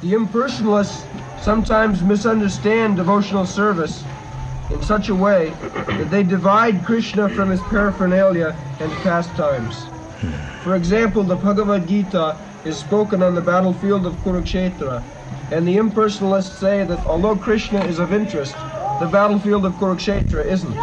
The 0.03 0.11
impersonalists 0.15 1.05
sometimes 1.41 2.03
misunderstand 2.03 2.97
devotional 2.97 3.45
service 3.45 4.03
in 4.69 4.83
such 4.83 5.07
a 5.07 5.15
way 5.15 5.51
that 5.87 6.09
they 6.09 6.23
divide 6.23 6.83
Krishna 6.83 7.29
from 7.29 7.49
his 7.49 7.61
paraphernalia 7.61 8.53
and 8.81 8.91
pastimes. 9.01 9.85
For 10.61 10.75
example, 10.75 11.23
the 11.23 11.37
Bhagavad 11.37 11.87
Gita 11.87 12.37
is 12.65 12.77
spoken 12.77 13.23
on 13.23 13.33
the 13.33 13.39
battlefield 13.39 14.05
of 14.05 14.15
Kurukshetra, 14.25 15.01
and 15.53 15.65
the 15.65 15.77
impersonalists 15.77 16.59
say 16.59 16.83
that 16.83 16.99
although 17.05 17.37
Krishna 17.37 17.79
is 17.85 17.99
of 17.99 18.11
interest, 18.11 18.55
the 18.99 19.07
battlefield 19.09 19.65
of 19.65 19.71
Kurukshetra 19.75 20.45
isn't. 20.45 20.75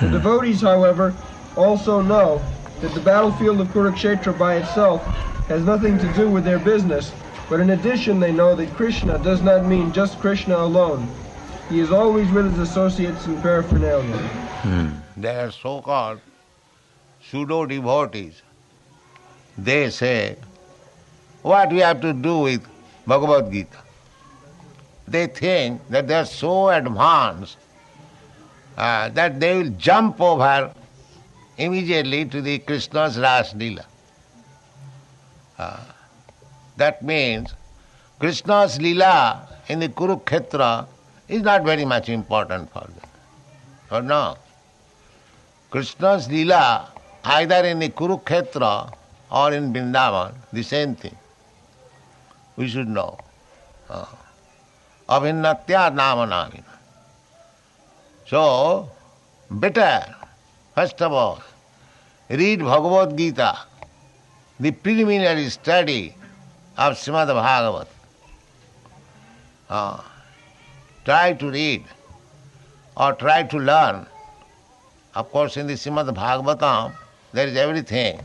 The 0.00 0.08
devotees, 0.10 0.62
however, 0.62 1.14
also 1.54 2.02
know 2.02 2.44
that 2.80 2.92
the 2.92 3.00
battlefield 3.00 3.60
of 3.60 3.68
Kurukshetra 3.68 4.36
by 4.36 4.56
itself 4.56 5.00
has 5.46 5.62
nothing 5.62 5.96
to 5.98 6.12
do 6.14 6.28
with 6.28 6.42
their 6.42 6.58
business, 6.58 7.12
but 7.48 7.60
in 7.60 7.70
addition, 7.70 8.18
they 8.18 8.32
know 8.32 8.54
that 8.56 8.68
Krishna 8.74 9.18
does 9.18 9.42
not 9.42 9.66
mean 9.66 9.92
just 9.92 10.18
Krishna 10.18 10.56
alone. 10.56 11.08
He 11.68 11.80
is 11.80 11.92
always 11.92 12.30
with 12.30 12.50
his 12.50 12.68
associates 12.68 13.26
and 13.26 13.40
paraphernalia. 13.42 14.16
Hmm. 14.62 14.88
They 15.16 15.36
are 15.36 15.50
so 15.50 15.80
called 15.80 16.20
pseudo 17.22 17.66
devotees. 17.66 18.42
They 19.56 19.90
say, 19.90 20.36
What 21.42 21.70
we 21.70 21.78
have 21.78 22.00
to 22.00 22.12
do 22.12 22.40
with 22.40 22.66
Bhagavad 23.06 23.52
Gita? 23.52 23.78
They 25.08 25.28
think 25.28 25.88
that 25.88 26.08
they 26.08 26.14
are 26.14 26.26
so 26.26 26.68
advanced 26.68 27.58
uh, 28.76 29.08
that 29.10 29.38
they 29.38 29.56
will 29.56 29.70
jump 29.70 30.20
over 30.20 30.72
immediately 31.56 32.24
to 32.26 32.42
the 32.42 32.58
Krishna's 32.58 33.18
Ras 33.18 33.54
Leela. 33.54 33.84
Uh, 35.58 35.78
that 36.76 37.02
means 37.02 37.54
Krishna's 38.18 38.78
Leela 38.78 39.46
in 39.68 39.80
the 39.80 39.88
Kurukshetra 39.88 40.86
is 41.28 41.42
not 41.42 41.64
very 41.64 41.84
much 41.84 42.08
important 42.08 42.72
for 42.72 42.80
them. 42.80 43.10
Or 43.90 44.02
no? 44.02 44.36
Krishna's 45.70 46.28
Leela 46.28 46.86
either 47.24 47.64
in 47.66 47.78
the 47.80 47.88
Kurukshetra 47.88 48.92
or 49.30 49.52
in 49.52 49.72
Vrindavan, 49.72 50.34
the 50.52 50.62
same 50.62 50.94
thing. 50.94 51.16
We 52.56 52.68
should 52.68 52.88
know. 52.88 53.18
Uh, 53.90 54.06
Abhinnatya 55.08 55.94
namanamina. 55.94 56.64
So, 58.26 58.90
better, 59.50 60.14
first 60.74 61.00
of 61.02 61.12
all, 61.12 61.42
read 62.28 62.60
Bhagavad 62.60 63.16
Gita, 63.16 63.58
the 64.58 64.70
preliminary 64.70 65.48
study 65.50 66.14
of 66.76 66.94
Srimad 66.94 67.26
Bhagavat. 67.28 67.88
Uh, 69.68 70.00
try 71.04 71.32
to 71.32 71.50
read 71.50 71.84
or 72.96 73.12
try 73.14 73.42
to 73.42 73.58
learn. 73.58 74.06
Of 75.14 75.30
course, 75.30 75.56
in 75.56 75.66
the 75.66 75.74
Srimad 75.74 76.14
Bhagavatam, 76.14 76.92
there 77.32 77.48
is 77.48 77.56
everything. 77.56 78.20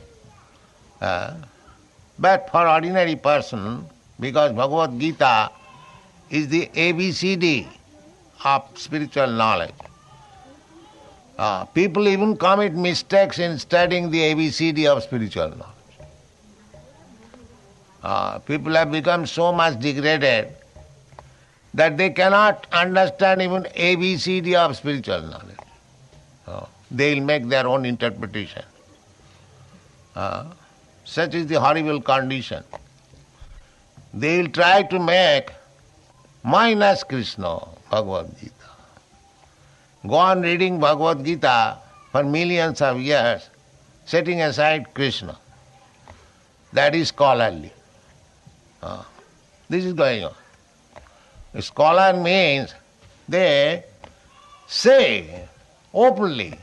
Uh, 1.00 1.36
but 2.20 2.50
for 2.52 2.68
ordinary 2.68 3.16
person, 3.16 3.86
because 4.20 4.52
Bhagavad 4.52 5.00
Gita 5.00 5.52
is 6.30 6.48
the 6.50 6.68
ABCD 6.68 7.68
of 8.46 8.66
spiritual 8.76 9.28
knowledge. 9.28 9.74
Uh, 11.38 11.66
people 11.66 12.08
even 12.08 12.38
commit 12.38 12.74
mistakes 12.74 13.40
in 13.40 13.58
studying 13.58 14.12
the 14.12 14.20
ABCD 14.20 14.86
of 14.86 15.02
spiritual 15.02 15.50
knowledge. 15.50 15.71
Uh, 18.04 18.40
people 18.40 18.74
have 18.74 18.92
become 18.92 19.26
so 19.26 19.52
much 19.52 19.80
degraded 19.80 20.54
that 21.74 21.98
they 21.98 22.10
cannot 22.10 22.68
understand 22.72 23.42
even 23.42 23.64
ABCD 23.64 24.56
of 24.56 24.76
spiritual 24.76 25.22
knowledge. 25.22 25.58
Uh, 26.48 26.66
they 26.90 27.14
will 27.14 27.24
make 27.24 27.48
their 27.48 27.68
own 27.68 27.86
interpretation. 27.86 28.64
Uh, 30.16 30.46
such 31.06 31.36
is 31.36 31.48
the 31.48 31.60
horrible 31.60 32.02
condition. 32.02 32.64
They 34.14 34.42
will 34.42 34.50
try 34.50 34.84
to 34.84 35.00
make 35.00 35.52
minus 36.44 37.04
Krishna, 37.04 37.60
Bhagavad 37.90 38.38
Gita. 38.40 38.54
Go 40.08 40.16
on 40.16 40.42
reading 40.42 40.80
Bhagavad 40.80 41.24
Gita 41.24 41.78
for 42.12 42.24
millions 42.24 42.82
of 42.82 43.00
years, 43.00 43.50
setting 44.06 44.42
aside 44.42 44.94
Krishna. 44.94 45.38
That 46.74 46.96
is 46.96 47.10
scholarly. 47.10 47.72
This 49.70 49.86
is 49.86 49.94
going 49.94 50.24
on. 50.24 50.34
Scholar 51.62 52.20
means 52.20 52.74
they 53.30 53.84
say 54.68 55.48
openly, 55.94 56.58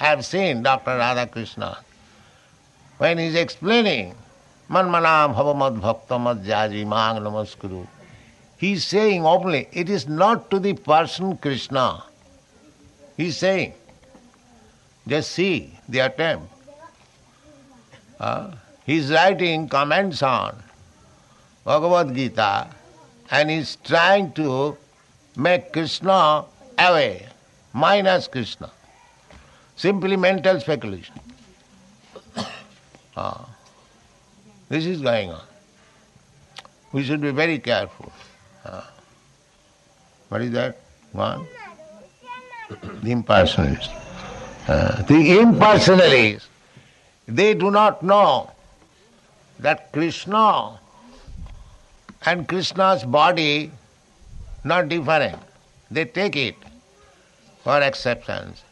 I 0.00 0.04
have 0.04 0.24
seen 0.24 0.62
Dr. 0.62 0.90
Radhakrishna 0.92 1.78
when 2.98 3.18
he 3.18 3.26
is 3.26 3.34
explaining 3.34 4.14
Manmanam 4.68 5.34
Bhavamad 5.34 5.80
Bhaktamad 5.80 6.44
Jaji 6.44 6.86
Mang 6.86 7.22
Namaskuru. 7.22 7.86
He 8.58 8.72
is 8.72 8.84
saying 8.84 9.24
openly, 9.24 9.68
it 9.72 9.88
is 9.88 10.08
not 10.08 10.50
to 10.50 10.58
the 10.58 10.72
person 10.74 11.36
Krishna. 11.36 12.02
He 13.16 13.28
is 13.28 13.36
saying, 13.36 13.74
just 15.06 15.32
see 15.32 15.78
the 15.88 16.00
attempt. 16.00 16.52
Uh, 18.18 18.52
he 18.84 18.96
is 18.96 19.10
writing 19.10 19.68
comments 19.68 20.22
on 20.22 20.62
Bhagavad 21.66 22.14
Gita 22.14 22.68
and 23.28 23.50
is 23.50 23.76
trying 23.82 24.30
to 24.34 24.76
make 25.36 25.72
Krishna 25.72 26.44
away, 26.78 27.26
minus 27.72 28.28
Krishna. 28.28 28.70
Simply 29.74 30.16
mental 30.16 30.60
speculation. 30.60 31.18
ah. 33.16 33.48
This 34.68 34.86
is 34.86 35.00
going 35.00 35.32
on. 35.32 35.42
We 36.92 37.02
should 37.02 37.20
be 37.20 37.32
very 37.32 37.58
careful. 37.58 38.12
Ah. 38.64 38.88
What 40.28 40.42
is 40.42 40.52
that? 40.52 40.78
One? 41.12 41.46
the 42.68 43.10
impersonalists. 43.10 43.90
Uh, 44.68 45.02
the 45.02 45.38
impersonalists, 45.38 46.46
they 47.26 47.54
do 47.54 47.70
not 47.70 48.02
know 48.02 48.50
that 49.58 49.92
Krishna 49.92 50.78
and 52.26 52.46
Krishna's 52.48 53.04
body 53.04 53.70
not 54.64 54.88
different. 54.88 55.38
They 55.90 56.04
take 56.04 56.34
it 56.34 56.56
for 57.62 57.80
acceptance 57.80 58.62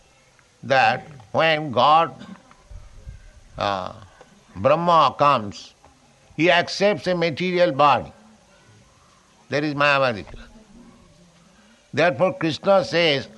that 0.65 1.07
when 1.31 1.71
God, 1.71 2.15
uh, 3.57 3.93
Brahma 4.57 5.15
comes, 5.17 5.75
he 6.37 6.51
accepts 6.51 7.07
a 7.07 7.15
material 7.15 7.71
body. 7.71 8.13
That 9.51 9.63
is 9.63 9.75
Mayavadi. 9.75 10.27
Therefore 11.93 12.35
Krishna 12.35 12.85
says, 12.85 13.29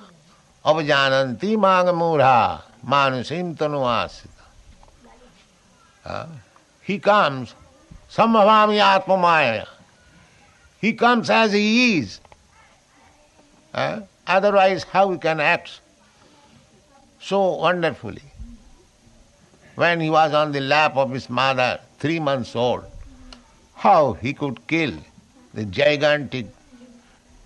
Avajananti 0.65 1.55
Magamura 1.55 2.63
Manusim 2.85 3.55
Tanuasita. 3.55 4.27
Uh, 6.03 6.25
he 6.81 6.97
comes, 6.97 7.53
Samavami 8.09 8.79
Atmamaya. 8.81 9.67
He 10.79 10.93
comes 10.93 11.29
as 11.29 11.53
he 11.53 11.97
is. 11.99 12.19
Uh, 13.73 14.01
otherwise, 14.25 14.83
how 14.83 15.11
he 15.11 15.17
can 15.17 15.39
act 15.39 15.81
so 17.19 17.55
wonderfully? 17.55 18.21
When 19.75 19.99
he 19.99 20.09
was 20.09 20.33
on 20.33 20.51
the 20.51 20.61
lap 20.61 20.95
of 20.95 21.11
his 21.11 21.29
mother, 21.29 21.79
three 21.99 22.19
months 22.19 22.55
old, 22.55 22.85
how 23.75 24.13
he 24.13 24.33
could 24.33 24.65
kill 24.67 24.93
the 25.53 25.65
gigantic 25.65 26.47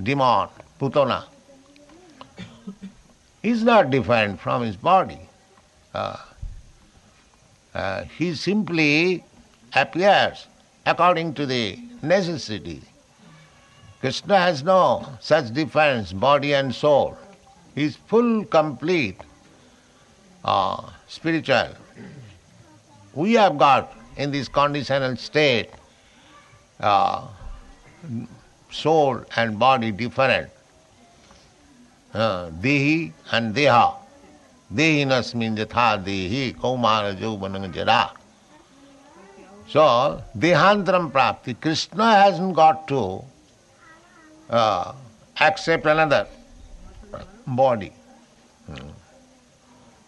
demon, 0.01 0.47
Putana. 0.79 1.25
He's 3.41 3.63
not 3.63 3.89
different 3.89 4.39
from 4.39 4.61
his 4.61 4.75
body. 4.75 5.19
Uh, 5.93 6.17
uh, 7.73 8.03
he 8.17 8.35
simply 8.35 9.23
appears 9.73 10.47
according 10.85 11.33
to 11.35 11.45
the 11.45 11.79
necessity. 12.01 12.81
Krishna 14.01 14.39
has 14.39 14.63
no 14.63 15.07
such 15.19 15.53
difference, 15.53 16.11
body 16.11 16.53
and 16.55 16.73
soul. 16.73 17.15
He 17.75 17.83
is 17.83 17.95
full, 17.95 18.43
complete, 18.45 19.21
uh, 20.43 20.89
spiritual. 21.07 21.69
We 23.13 23.33
have 23.33 23.59
got 23.59 23.93
in 24.17 24.31
this 24.31 24.47
conditional 24.47 25.15
state 25.17 25.69
uh, 26.79 27.27
soul 28.71 29.23
and 29.35 29.59
body 29.59 29.91
different. 29.91 30.49
Uh, 32.11 32.49
dehi 32.49 33.13
and 33.31 33.55
deha. 33.55 33.93
Dehinas 34.73 35.35
means 35.35 35.59
yatha 35.59 36.03
dehi, 36.03 36.55
kaumara 36.55 37.15
jauvanang 37.15 37.71
jara. 37.71 38.11
So, 39.69 40.23
dehantram 40.35 41.11
prapti. 41.11 41.59
Krishna 41.61 42.15
hasn't 42.15 42.55
got 42.55 42.87
to 42.87 43.23
uh, 44.51 44.93
accept 45.39 45.85
another 45.85 46.27
body. 47.47 47.91
Hmm. 48.67 48.89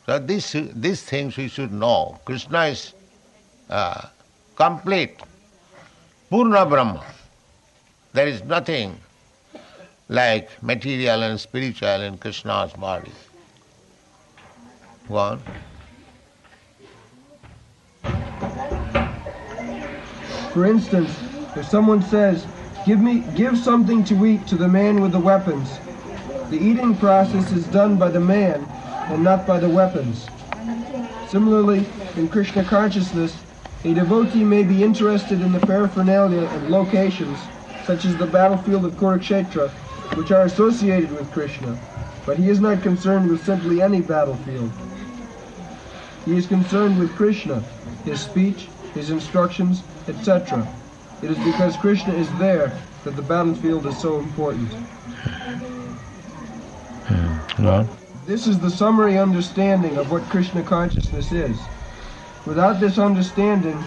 So 0.05 0.19
this, 0.19 0.55
these 0.75 1.01
things 1.01 1.37
we 1.37 1.47
should 1.47 1.71
know. 1.71 2.19
Krishna 2.25 2.65
is 2.65 2.93
uh, 3.69 4.01
complete, 4.55 5.17
Purna 6.29 6.65
Brahma. 6.65 7.03
There 8.11 8.27
is 8.27 8.43
nothing 8.43 8.99
like 10.09 10.61
material 10.61 11.23
and 11.23 11.39
spiritual 11.39 12.01
in 12.01 12.17
Krishna's 12.17 12.73
body. 12.73 13.11
Go 15.07 15.15
on. 15.17 15.41
For 20.51 20.65
instance, 20.67 21.09
if 21.55 21.65
someone 21.67 22.03
says, 22.03 22.45
Give 22.85 22.99
me 22.99 23.23
give 23.33 23.57
something 23.57 24.03
to 24.05 24.25
eat 24.25 24.45
to 24.47 24.55
the 24.55 24.67
man 24.67 25.01
with 25.01 25.13
the 25.13 25.19
weapons. 25.19 25.79
The 26.49 26.57
eating 26.57 26.97
process 26.97 27.53
is 27.53 27.65
done 27.67 27.97
by 27.97 28.09
the 28.09 28.19
man 28.19 28.67
and 29.09 29.23
not 29.23 29.47
by 29.47 29.59
the 29.59 29.69
weapons. 29.69 30.27
Similarly, 31.29 31.87
in 32.17 32.27
Krishna 32.27 32.63
consciousness, 32.65 33.41
a 33.85 33.93
devotee 33.93 34.43
may 34.43 34.63
be 34.63 34.83
interested 34.83 35.41
in 35.41 35.53
the 35.53 35.61
paraphernalia 35.61 36.45
and 36.45 36.69
locations, 36.69 37.39
such 37.85 38.03
as 38.03 38.17
the 38.17 38.27
battlefield 38.27 38.83
of 38.83 38.93
Kurukshetra, 38.93 39.69
which 40.15 40.31
are 40.31 40.43
associated 40.43 41.11
with 41.11 41.31
Krishna, 41.31 41.79
but 42.25 42.37
he 42.37 42.49
is 42.49 42.59
not 42.59 42.83
concerned 42.83 43.29
with 43.29 43.45
simply 43.45 43.81
any 43.81 44.01
battlefield. 44.01 44.71
He 46.25 46.35
is 46.35 46.47
concerned 46.47 46.97
with 46.97 47.15
Krishna, 47.15 47.63
his 48.03 48.21
speech, 48.21 48.69
his 48.93 49.09
instructions, 49.09 49.83
etc. 50.07 50.67
It 51.23 51.31
is 51.31 51.37
because 51.45 51.77
Krishna 51.77 52.13
is 52.15 52.29
there 52.37 52.77
that 53.05 53.15
the 53.15 53.21
battlefield 53.21 53.85
is 53.85 53.97
so 53.97 54.19
important. 54.19 54.69
Well, 57.59 57.87
This 58.25 58.45
is 58.45 58.59
the 58.59 58.69
summary 58.69 59.17
understanding 59.17 59.95
of 59.95 60.11
what 60.11 60.23
Krishna 60.23 60.63
consciousness 60.63 61.31
is. 61.31 61.57
Without 62.45 62.81
this 62.81 62.97
understanding, 62.97 63.77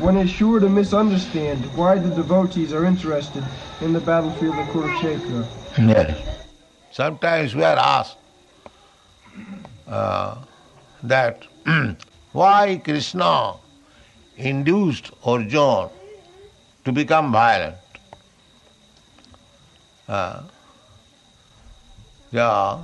one 0.00 0.18
is 0.18 0.28
sure 0.28 0.60
to 0.60 0.68
misunderstand 0.68 1.64
why 1.76 1.96
the 1.96 2.14
devotees 2.14 2.74
are 2.74 2.84
interested 2.84 3.42
in 3.80 3.94
the 3.94 4.00
battlefield 4.00 4.56
of 4.56 4.66
Kurukshetra. 4.66 5.46
yes. 5.78 6.18
Sometimes 6.90 7.54
we 7.54 7.64
are 7.64 7.78
asked 7.78 8.18
uh, 9.88 10.36
that 11.04 11.46
why 12.32 12.78
Krishna 12.84 13.54
induced 14.36 15.10
Arjuna 15.24 15.88
to 16.84 16.92
become 16.92 17.32
violent. 17.32 17.76
Uh, 20.08 20.42
yeah, 22.30 22.80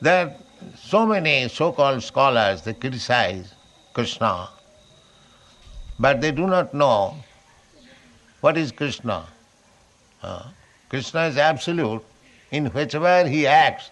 there 0.00 0.26
are 0.26 0.32
so 0.76 1.06
many 1.06 1.48
so-called 1.48 2.02
scholars 2.02 2.62
they 2.62 2.74
criticize 2.74 3.54
Krishna, 3.92 4.48
but 5.98 6.20
they 6.20 6.32
do 6.32 6.46
not 6.46 6.74
know 6.74 7.14
what 8.40 8.56
is 8.56 8.72
Krishna. 8.72 9.26
Uh, 10.22 10.48
Krishna 10.88 11.26
is 11.26 11.36
absolute. 11.36 12.04
In 12.50 12.66
whichever 12.66 13.28
he 13.28 13.46
acts, 13.46 13.90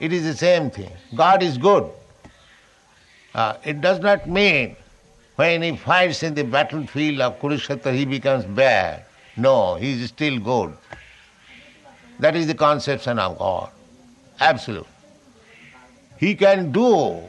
it 0.00 0.12
is 0.12 0.24
the 0.24 0.34
same 0.34 0.70
thing. 0.70 0.90
God 1.14 1.42
is 1.42 1.58
good. 1.58 1.90
Uh, 3.34 3.54
it 3.64 3.80
does 3.80 4.00
not 4.00 4.28
mean 4.28 4.76
when 5.42 5.62
he 5.62 5.76
fights 5.76 6.22
in 6.22 6.34
the 6.34 6.44
battlefield 6.44 7.20
of 7.20 7.40
Kurukshetra 7.40 7.92
he 7.92 8.04
becomes 8.04 8.44
bad. 8.44 9.04
No, 9.36 9.74
he 9.74 9.90
is 9.92 10.08
still 10.08 10.38
good. 10.38 10.76
That 12.20 12.36
is 12.36 12.46
the 12.46 12.54
conception 12.54 13.18
of 13.18 13.38
God. 13.38 13.70
Absolute. 14.38 14.86
He 16.18 16.34
can 16.36 16.70
do 16.70 17.22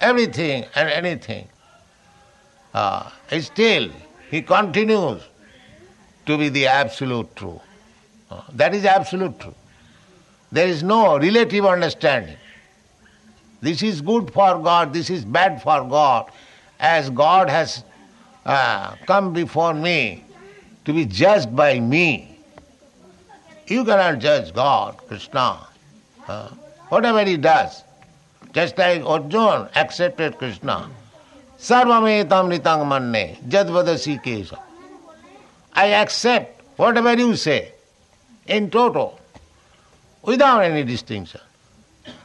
everything 0.00 0.66
and 0.76 0.88
anything. 0.88 1.48
Uh, 2.72 3.10
still, 3.40 3.90
he 4.30 4.42
continues 4.42 5.22
to 6.26 6.38
be 6.38 6.48
the 6.48 6.66
absolute 6.68 7.34
truth. 7.34 7.60
Uh, 8.30 8.42
that 8.52 8.72
is 8.72 8.84
absolute 8.84 9.40
truth. 9.40 9.56
There 10.52 10.68
is 10.68 10.84
no 10.84 11.18
relative 11.18 11.66
understanding. 11.66 12.36
This 13.60 13.82
is 13.82 14.00
good 14.00 14.32
for 14.32 14.58
God, 14.70 14.92
this 14.92 15.10
is 15.10 15.24
bad 15.24 15.60
for 15.60 15.84
God. 15.88 16.30
As 16.82 17.08
God 17.10 17.48
has 17.48 17.84
uh, 18.44 18.96
come 19.06 19.32
before 19.32 19.72
me 19.72 20.24
to 20.84 20.92
be 20.92 21.06
judged 21.06 21.54
by 21.54 21.78
me, 21.78 22.36
you 23.68 23.84
cannot 23.84 24.18
judge 24.18 24.52
God, 24.52 24.96
Krishna. 25.06 25.64
Uh, 26.26 26.48
whatever 26.88 27.24
he 27.24 27.36
does, 27.36 27.84
just 28.52 28.76
like 28.76 29.04
Arjuna 29.04 29.70
accepted 29.76 30.36
Krishna. 30.38 30.90
Sarvametam 31.56 32.50
nitang 32.50 32.88
manne 32.88 33.38
jadvadasi 33.48 34.20
kesa. 34.22 34.58
I 35.72 35.86
accept 36.02 36.60
whatever 36.76 37.16
you 37.16 37.36
say 37.36 37.72
in 38.48 38.70
total, 38.70 39.20
without 40.22 40.64
any 40.64 40.82
distinction. 40.82 41.40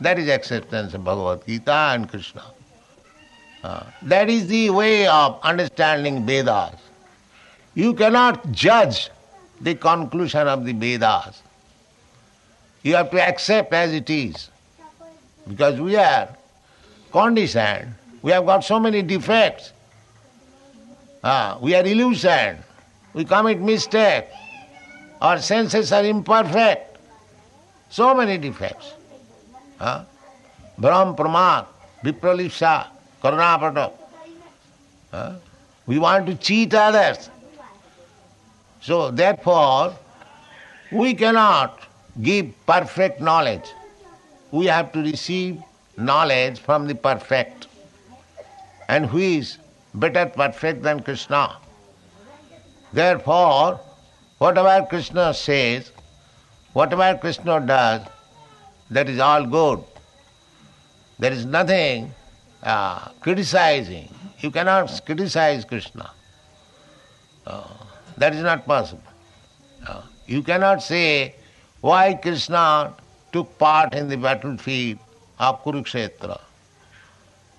That 0.01 0.17
is 0.17 0.27
acceptance 0.27 0.95
of 0.95 1.03
Bhagavad 1.03 1.45
Gita 1.45 1.91
and 1.93 2.09
Krishna. 2.09 2.43
Uh, 3.63 3.83
that 4.03 4.29
is 4.29 4.47
the 4.47 4.69
way 4.69 5.07
of 5.07 5.39
understanding 5.43 6.25
Vedas. 6.25 6.75
You 7.73 7.93
cannot 7.93 8.51
judge 8.51 9.09
the 9.61 9.75
conclusion 9.75 10.47
of 10.47 10.65
the 10.65 10.73
Vedas. 10.73 11.41
You 12.83 12.95
have 12.95 13.11
to 13.11 13.21
accept 13.21 13.73
as 13.73 13.93
it 13.93 14.09
is. 14.09 14.49
Because 15.47 15.79
we 15.79 15.95
are 15.95 16.29
conditioned, 17.11 17.93
we 18.21 18.31
have 18.31 18.45
got 18.45 18.63
so 18.63 18.79
many 18.79 19.01
defects. 19.01 19.73
Uh, 21.23 21.57
we 21.61 21.73
are 21.75 21.83
illusioned, 21.83 22.59
we 23.13 23.25
commit 23.25 23.59
mistake, 23.59 24.25
our 25.19 25.39
senses 25.39 25.91
are 25.91 26.05
imperfect. 26.05 26.97
So 27.89 28.13
many 28.13 28.37
defects. 28.37 28.93
Uh, 29.79 30.03
Brahm 30.77 31.15
Vipralipsa, 32.03 32.87
Karunapata. 33.21 33.91
Uh, 35.11 35.35
we 35.85 35.99
want 35.99 36.25
to 36.27 36.35
cheat 36.35 36.73
others. 36.73 37.29
So 38.81 39.11
therefore, 39.11 39.95
we 40.91 41.13
cannot 41.13 41.83
give 42.21 42.53
perfect 42.65 43.21
knowledge 43.21 43.65
we 44.51 44.65
have 44.65 44.91
to 44.93 45.01
receive 45.01 45.61
knowledge 45.97 46.59
from 46.59 46.87
the 46.87 46.95
perfect. 46.95 47.67
And 48.87 49.05
who 49.05 49.17
is 49.17 49.57
better 49.93 50.25
perfect 50.25 50.83
than 50.83 51.01
Krishna? 51.01 51.57
Therefore, 52.93 53.79
whatever 54.37 54.85
Krishna 54.85 55.33
says, 55.33 55.91
whatever 56.73 57.17
Krishna 57.17 57.59
does, 57.59 58.01
that 58.89 59.09
is 59.09 59.19
all 59.19 59.45
good. 59.45 59.83
There 61.19 61.33
is 61.33 61.45
nothing 61.45 62.13
uh, 62.63 63.09
criticizing. 63.21 64.09
You 64.39 64.51
cannot 64.51 65.01
criticize 65.05 65.65
Krishna. 65.65 66.11
Uh, 67.45 67.63
that 68.17 68.33
is 68.33 68.43
not 68.43 68.65
possible. 68.65 69.03
Uh, 69.87 70.01
you 70.25 70.43
cannot 70.43 70.83
say 70.83 71.35
why 71.81 72.13
Krishna 72.13 72.93
took 73.31 73.57
part 73.57 73.93
in 73.93 74.09
the 74.09 74.17
battlefield 74.17 74.99
of 75.39 75.63
Kurukshetra. 75.63 76.39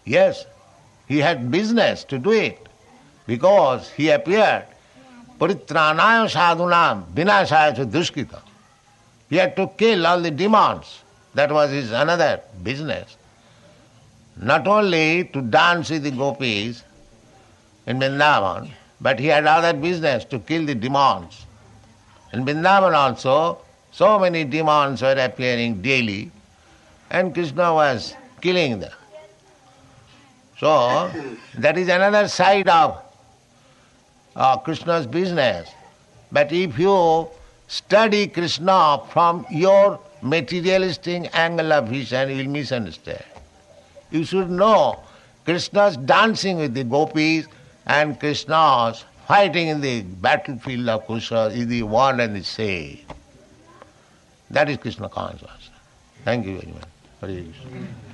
Yes, 0.04 0.46
he 1.06 1.18
had 1.18 1.50
business 1.50 2.04
to 2.04 2.18
do 2.18 2.32
it 2.32 2.68
because 3.26 3.90
he 3.90 4.10
appeared 4.10 4.64
Paritranaya 5.38 6.28
sadhunam 6.28 7.04
vinashaya 7.14 7.74
duskita. 7.86 8.40
He 9.30 9.36
had 9.36 9.54
to 9.56 9.68
kill 9.76 10.06
all 10.06 10.20
the 10.20 10.30
demons. 10.30 11.02
That 11.34 11.52
was 11.52 11.70
his 11.70 11.92
another 11.92 12.40
business. 12.62 13.17
Not 14.40 14.68
only 14.68 15.24
to 15.24 15.42
dance 15.42 15.90
with 15.90 16.04
the 16.04 16.12
gopis 16.12 16.84
in 17.86 17.98
Vrindavan, 17.98 18.70
but 19.00 19.18
he 19.18 19.26
had 19.26 19.46
other 19.46 19.72
business 19.72 20.24
to 20.26 20.38
kill 20.38 20.64
the 20.64 20.74
demons. 20.74 21.44
In 22.32 22.44
Vrindavan 22.44 22.94
also, 22.94 23.58
so 23.90 24.18
many 24.18 24.44
demons 24.44 25.02
were 25.02 25.16
appearing 25.18 25.82
daily, 25.82 26.30
and 27.10 27.34
Krishna 27.34 27.74
was 27.74 28.14
killing 28.40 28.78
them. 28.78 28.92
So, 30.58 31.10
that 31.54 31.78
is 31.78 31.88
another 31.88 32.28
side 32.28 32.68
of 32.68 33.02
uh, 34.36 34.56
Krishna's 34.58 35.06
business. 35.06 35.68
But 36.30 36.52
if 36.52 36.78
you 36.78 37.28
study 37.66 38.28
Krishna 38.28 39.00
from 39.10 39.46
your 39.50 39.98
materialistic 40.22 41.30
angle 41.32 41.72
of 41.72 41.88
vision, 41.88 42.30
you 42.30 42.36
will 42.36 42.52
misunderstand. 42.52 43.24
You 44.10 44.24
should 44.24 44.50
know 44.50 45.00
Krishna's 45.44 45.96
dancing 45.96 46.58
with 46.58 46.74
the 46.74 46.84
gopis 46.84 47.46
and 47.86 48.18
Krishna's 48.18 49.04
fighting 49.26 49.68
in 49.68 49.80
the 49.80 50.02
battlefield 50.02 50.88
of 50.88 51.06
Krishna 51.06 51.46
is 51.46 51.66
the 51.66 51.82
one 51.82 52.20
and 52.20 52.34
the 52.34 52.42
same. 52.42 53.00
That 54.50 54.70
is 54.70 54.78
Krishna 54.78 55.08
consciousness. 55.08 55.70
Thank 56.24 56.46
you 56.46 56.58
very 56.58 56.72
much. 56.72 56.84
Hare 57.20 57.44
Krishna. 57.44 58.07